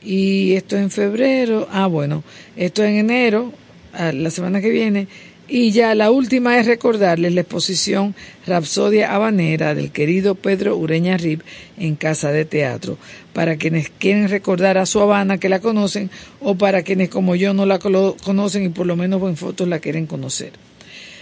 Y 0.04 0.54
esto 0.54 0.76
es 0.76 0.84
en 0.84 0.92
febrero, 0.92 1.68
ah 1.72 1.88
bueno, 1.88 2.24
esto 2.58 2.84
es 2.84 2.90
en 2.90 2.98
enero, 2.98 3.54
ah, 3.94 4.12
la 4.12 4.32
semana 4.32 4.60
que 4.60 4.70
viene, 4.70 5.08
y 5.48 5.72
ya 5.72 5.94
la 5.96 6.12
última 6.12 6.58
es 6.58 6.66
recordarles 6.66 7.34
la 7.34 7.42
exposición 7.42 8.16
Rapsodia 8.48 9.14
Habanera 9.14 9.76
del 9.76 9.92
querido 9.92 10.36
Pedro 10.36 10.78
Ureña 10.78 11.18
Rib 11.18 11.44
en 11.78 11.96
Casa 11.96 12.32
de 12.32 12.46
Teatro, 12.46 12.98
para 13.34 13.58
quienes 13.58 13.90
quieren 13.90 14.30
recordar 14.30 14.78
a 14.78 14.86
su 14.86 15.02
Habana 15.02 15.38
que 15.38 15.50
la 15.50 15.60
conocen 15.60 16.10
o 16.40 16.56
para 16.56 16.84
quienes 16.84 17.10
como 17.10 17.36
yo 17.36 17.54
no 17.54 17.66
la 17.66 17.80
conocen 17.80 18.64
y 18.64 18.70
por 18.70 18.88
lo 18.88 18.96
menos 18.96 19.22
en 19.24 19.38
fotos 19.38 19.68
la 19.68 19.80
quieren 19.80 20.08
conocer. 20.08 20.54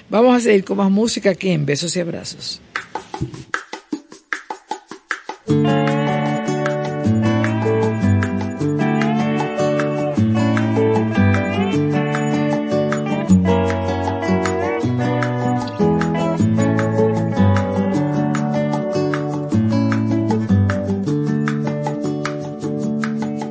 Vamos 0.10 0.35
a 0.35 0.39
seguir 0.41 0.65
con 0.65 0.77
más 0.77 0.91
música 0.91 1.31
aquí 1.31 1.49
en 1.49 1.65
Besos 1.65 1.95
y 1.95 1.99
Abrazos. 2.02 2.61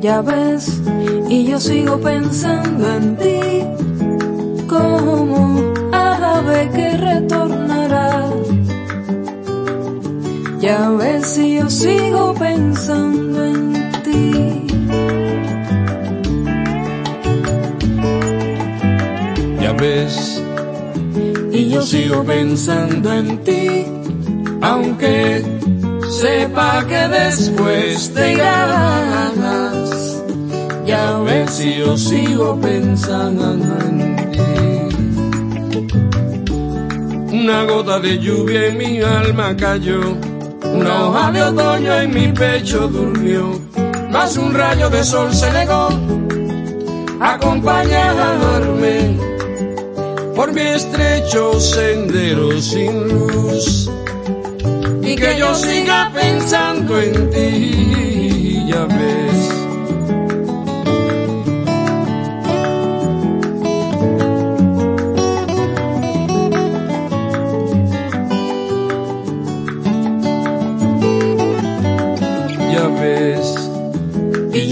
Ya 0.00 0.22
ves, 0.22 0.80
y 1.28 1.44
yo 1.44 1.60
sigo 1.60 2.00
pensando 2.00 2.94
en 2.96 3.16
ti, 3.18 3.62
como 4.66 5.74
ave 5.92 6.70
que 6.74 6.96
retornará. 6.96 8.30
Ya 10.58 10.88
ves, 10.90 11.36
y 11.36 11.56
yo 11.56 11.68
sigo 11.68 12.32
pensando 12.32 13.44
en 13.44 13.92
ti. 14.04 14.66
Ya 19.60 19.72
ves, 19.74 20.42
Y 21.52 21.68
yo 21.68 21.82
sigo 21.82 22.24
pensando 22.24 23.12
en 23.12 23.38
ti, 23.44 23.84
aunque 24.62 25.44
sepa 26.08 26.86
que 26.86 27.08
después 27.08 28.14
te 28.14 28.32
irás. 28.32 29.69
Ya 30.90 31.18
ves 31.20 31.50
si 31.52 31.78
yo 31.78 31.96
sigo 31.96 32.60
pensando 32.60 33.52
en 33.52 34.16
ti. 34.32 34.40
Una 37.32 37.62
gota 37.62 38.00
de 38.00 38.18
lluvia 38.18 38.66
en 38.66 38.76
mi 38.76 39.00
alma 39.00 39.56
cayó, 39.56 40.00
una 40.64 41.04
hoja 41.06 41.30
de 41.30 41.42
otoño 41.42 41.94
en 42.00 42.12
mi 42.12 42.32
pecho 42.32 42.88
durmió, 42.88 43.60
más 44.10 44.36
un 44.36 44.52
rayo 44.52 44.90
de 44.90 45.04
sol 45.04 45.32
se 45.32 45.48
negó 45.52 45.90
acompañarme 47.20 49.16
por 50.34 50.52
mi 50.52 50.62
estrecho 50.62 51.60
sendero 51.60 52.60
sin 52.60 53.08
luz 53.08 53.88
y 55.02 55.14
que 55.14 55.38
yo 55.38 55.54
siga 55.54 56.10
pensando 56.12 57.00
en 57.00 57.30
ti, 57.30 58.66
ya 58.66 58.86
ves. 58.86 59.59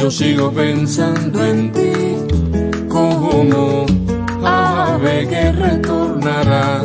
Yo 0.09 0.13
sigo 0.13 0.51
pensando 0.51 1.45
en 1.45 1.71
ti 1.71 1.93
como 2.89 3.85
ave 4.43 5.29
que 5.29 5.53
retornará. 5.53 6.83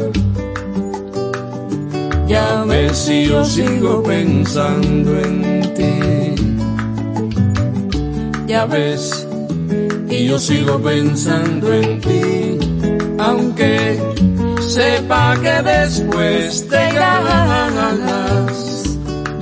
Ya 2.28 2.66
ves 2.66 2.98
si 2.98 3.28
yo 3.30 3.46
sigo 3.46 4.04
pensando 4.04 5.12
en 5.22 5.74
ti. 5.74 5.96
Ya 8.46 8.66
ves, 8.66 9.26
y 10.10 10.28
yo 10.28 10.38
sigo 10.38 10.82
pensando 10.82 11.74
en 11.74 12.02
ti, 12.02 12.58
aunque 13.20 14.02
sepa 14.60 15.38
que 15.42 15.62
después 15.64 16.68
te 16.68 16.90
irás. 16.90 18.53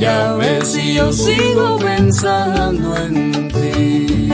Ya 0.02 0.34
ves 0.34 0.70
si 0.70 0.96
yo 0.96 1.14
sigo 1.14 1.78
pensando 1.78 2.98
en 2.98 3.50
ti. 3.50 4.32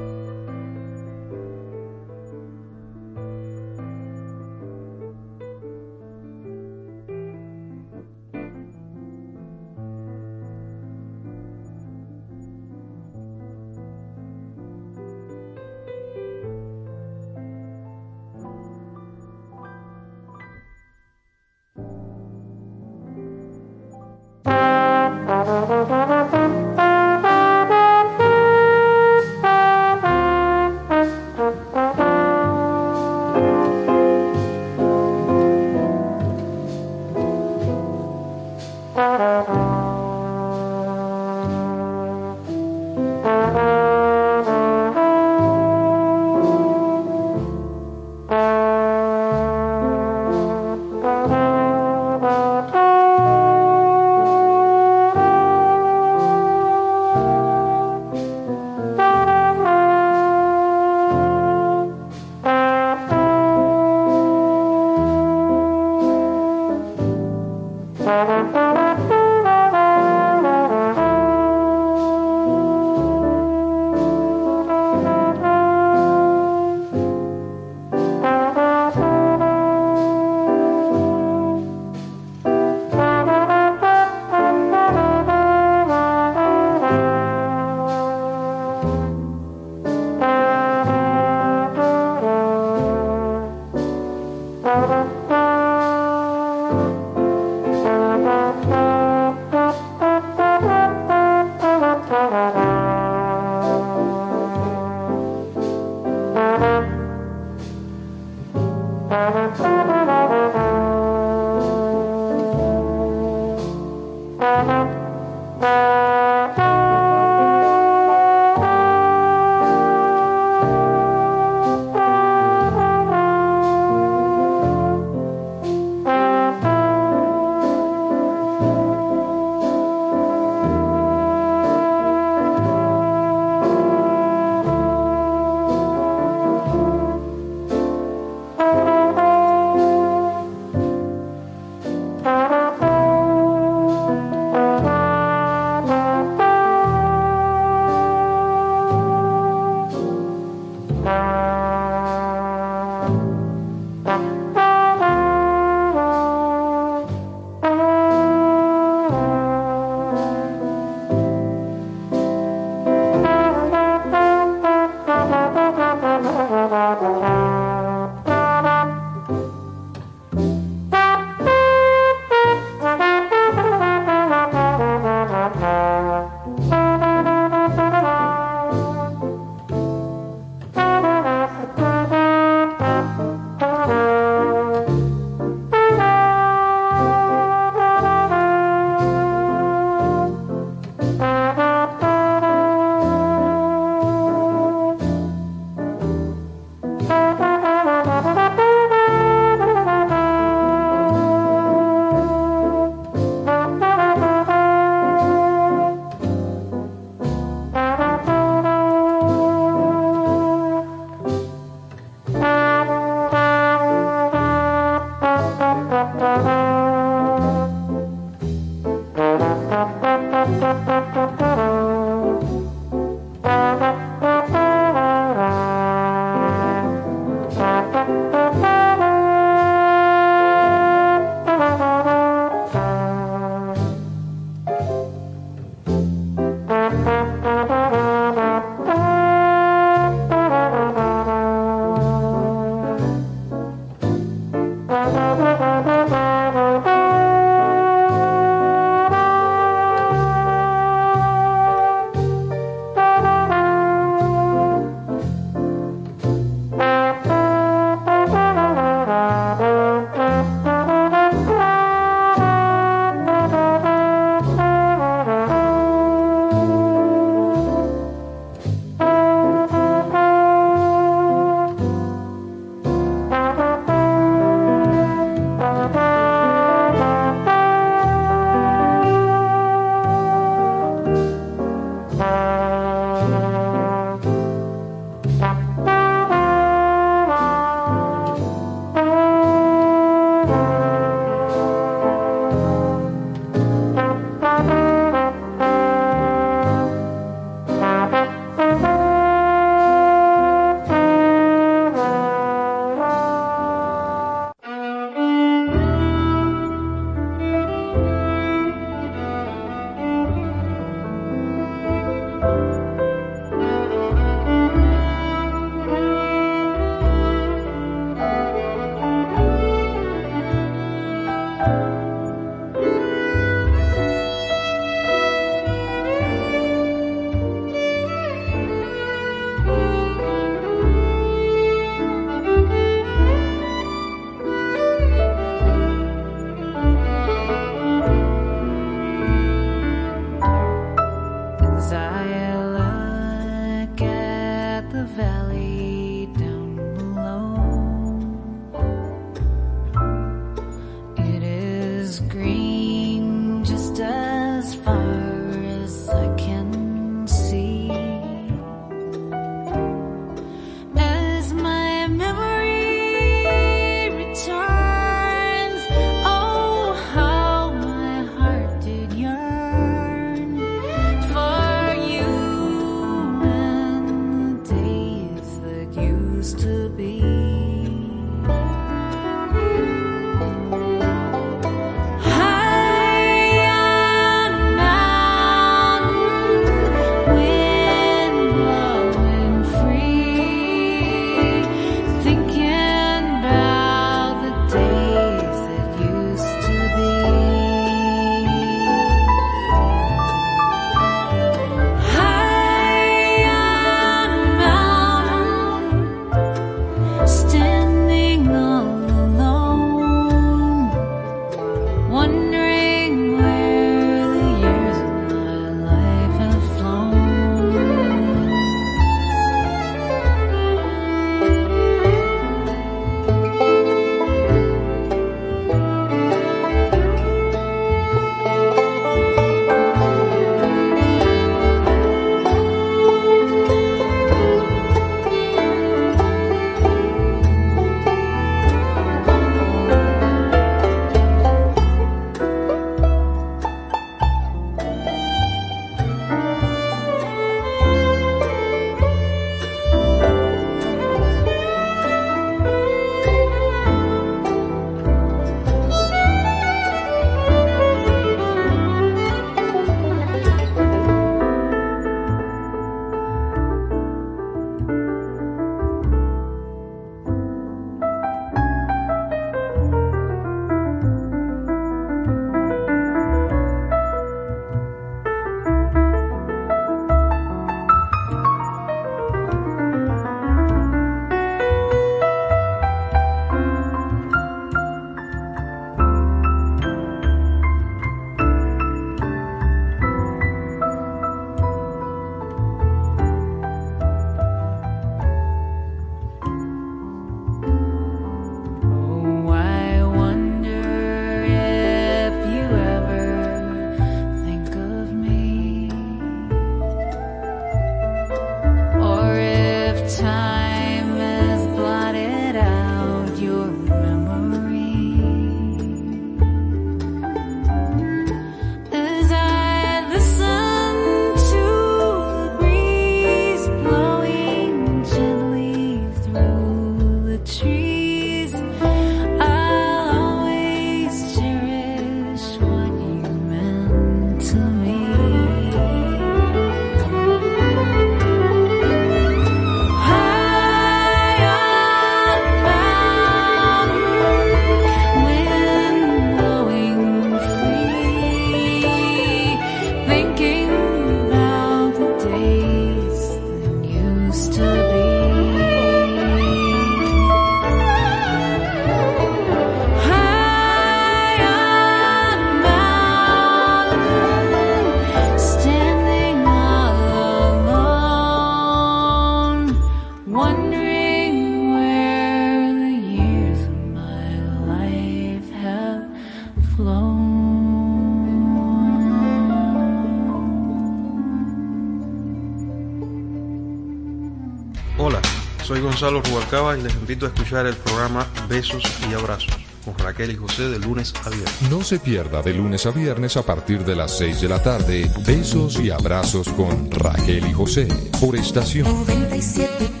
Gonzalo 586.01 586.23
Rubalcaba 586.23 586.75
y 586.75 586.81
les 586.81 586.95
invito 586.95 587.27
a 587.27 587.29
escuchar 587.29 587.67
el 587.67 587.75
programa 587.75 588.25
Besos 588.49 588.81
y 589.07 589.13
Abrazos 589.13 589.55
con 589.85 589.95
Raquel 589.99 590.31
y 590.31 590.35
José 590.35 590.67
de 590.67 590.79
lunes 590.79 591.13
a 591.23 591.29
viernes. 591.29 591.61
No 591.69 591.83
se 591.83 591.99
pierda 591.99 592.41
de 592.41 592.55
lunes 592.55 592.87
a 592.87 592.89
viernes 592.89 593.37
a 593.37 593.43
partir 593.43 593.85
de 593.85 593.95
las 593.95 594.17
6 594.17 594.41
de 594.41 594.49
la 594.49 594.63
tarde. 594.63 595.11
Besos 595.27 595.79
y 595.79 595.91
abrazos 595.91 596.49
con 596.49 596.89
Raquel 596.89 597.47
y 597.47 597.53
José 597.53 597.87
por 598.19 598.35
estación 598.35 598.85
97. 598.85 600.00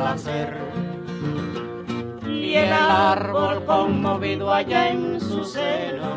Placer. 0.00 0.56
Y 2.26 2.54
el 2.54 2.72
árbol 2.72 3.64
conmovido 3.66 4.52
allá 4.52 4.88
en 4.88 5.20
su 5.20 5.44
seno, 5.44 6.12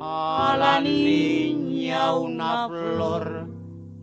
a 0.00 0.56
la 0.58 0.80
niña 0.80 2.14
una 2.14 2.68
flor 2.68 3.46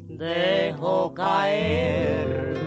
dejó 0.08 1.14
caer. 1.14 2.58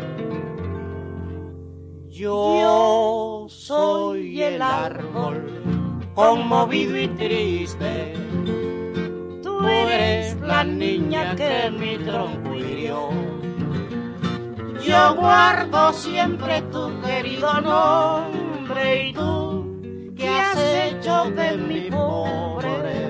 Yo 2.11 3.47
soy 3.49 4.43
el 4.43 4.61
árbol 4.61 6.03
conmovido 6.15 6.99
y 6.99 7.09
triste. 7.09 8.13
Tú 9.43 9.67
eres 9.67 10.39
la 10.41 10.65
niña 10.65 11.35
que 11.35 11.71
mi 11.71 11.97
tronco. 12.05 12.42
Yo 14.85 15.15
guardo 15.15 15.93
siempre 15.93 16.61
tu 16.63 17.01
querido 17.03 17.61
nombre 17.61 19.09
y 19.09 19.13
tú 19.13 20.13
que 20.17 20.29
has 20.29 20.59
hecho 20.59 21.31
de 21.31 21.57
mi 21.57 21.89
pobre 21.89 23.02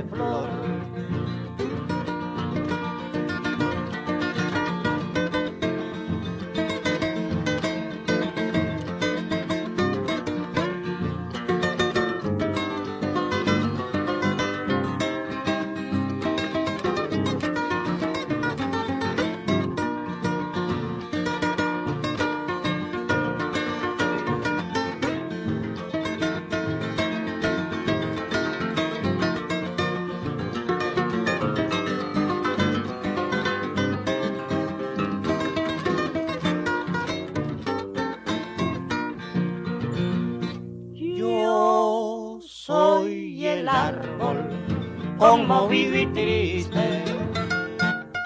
y 45.74 46.06
triste. 46.06 47.04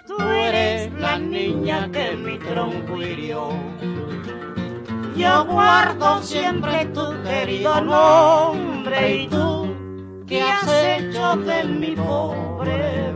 Tú 0.07 0.21
eres 0.21 0.93
la 0.95 1.19
niña 1.19 1.89
que 1.93 2.17
mi 2.17 2.39
tronco 2.39 3.01
hirió. 3.01 3.51
Yo 5.17 5.45
guardo 5.45 6.23
siempre 6.23 6.87
tu 6.87 7.23
querido 7.23 7.81
nombre 7.81 9.23
y 9.23 9.29
tú 9.29 9.75
que 10.27 10.43
has 10.43 10.69
hecho 10.69 11.37
de 11.37 11.65
mi 11.65 11.95
pobre 11.95 13.16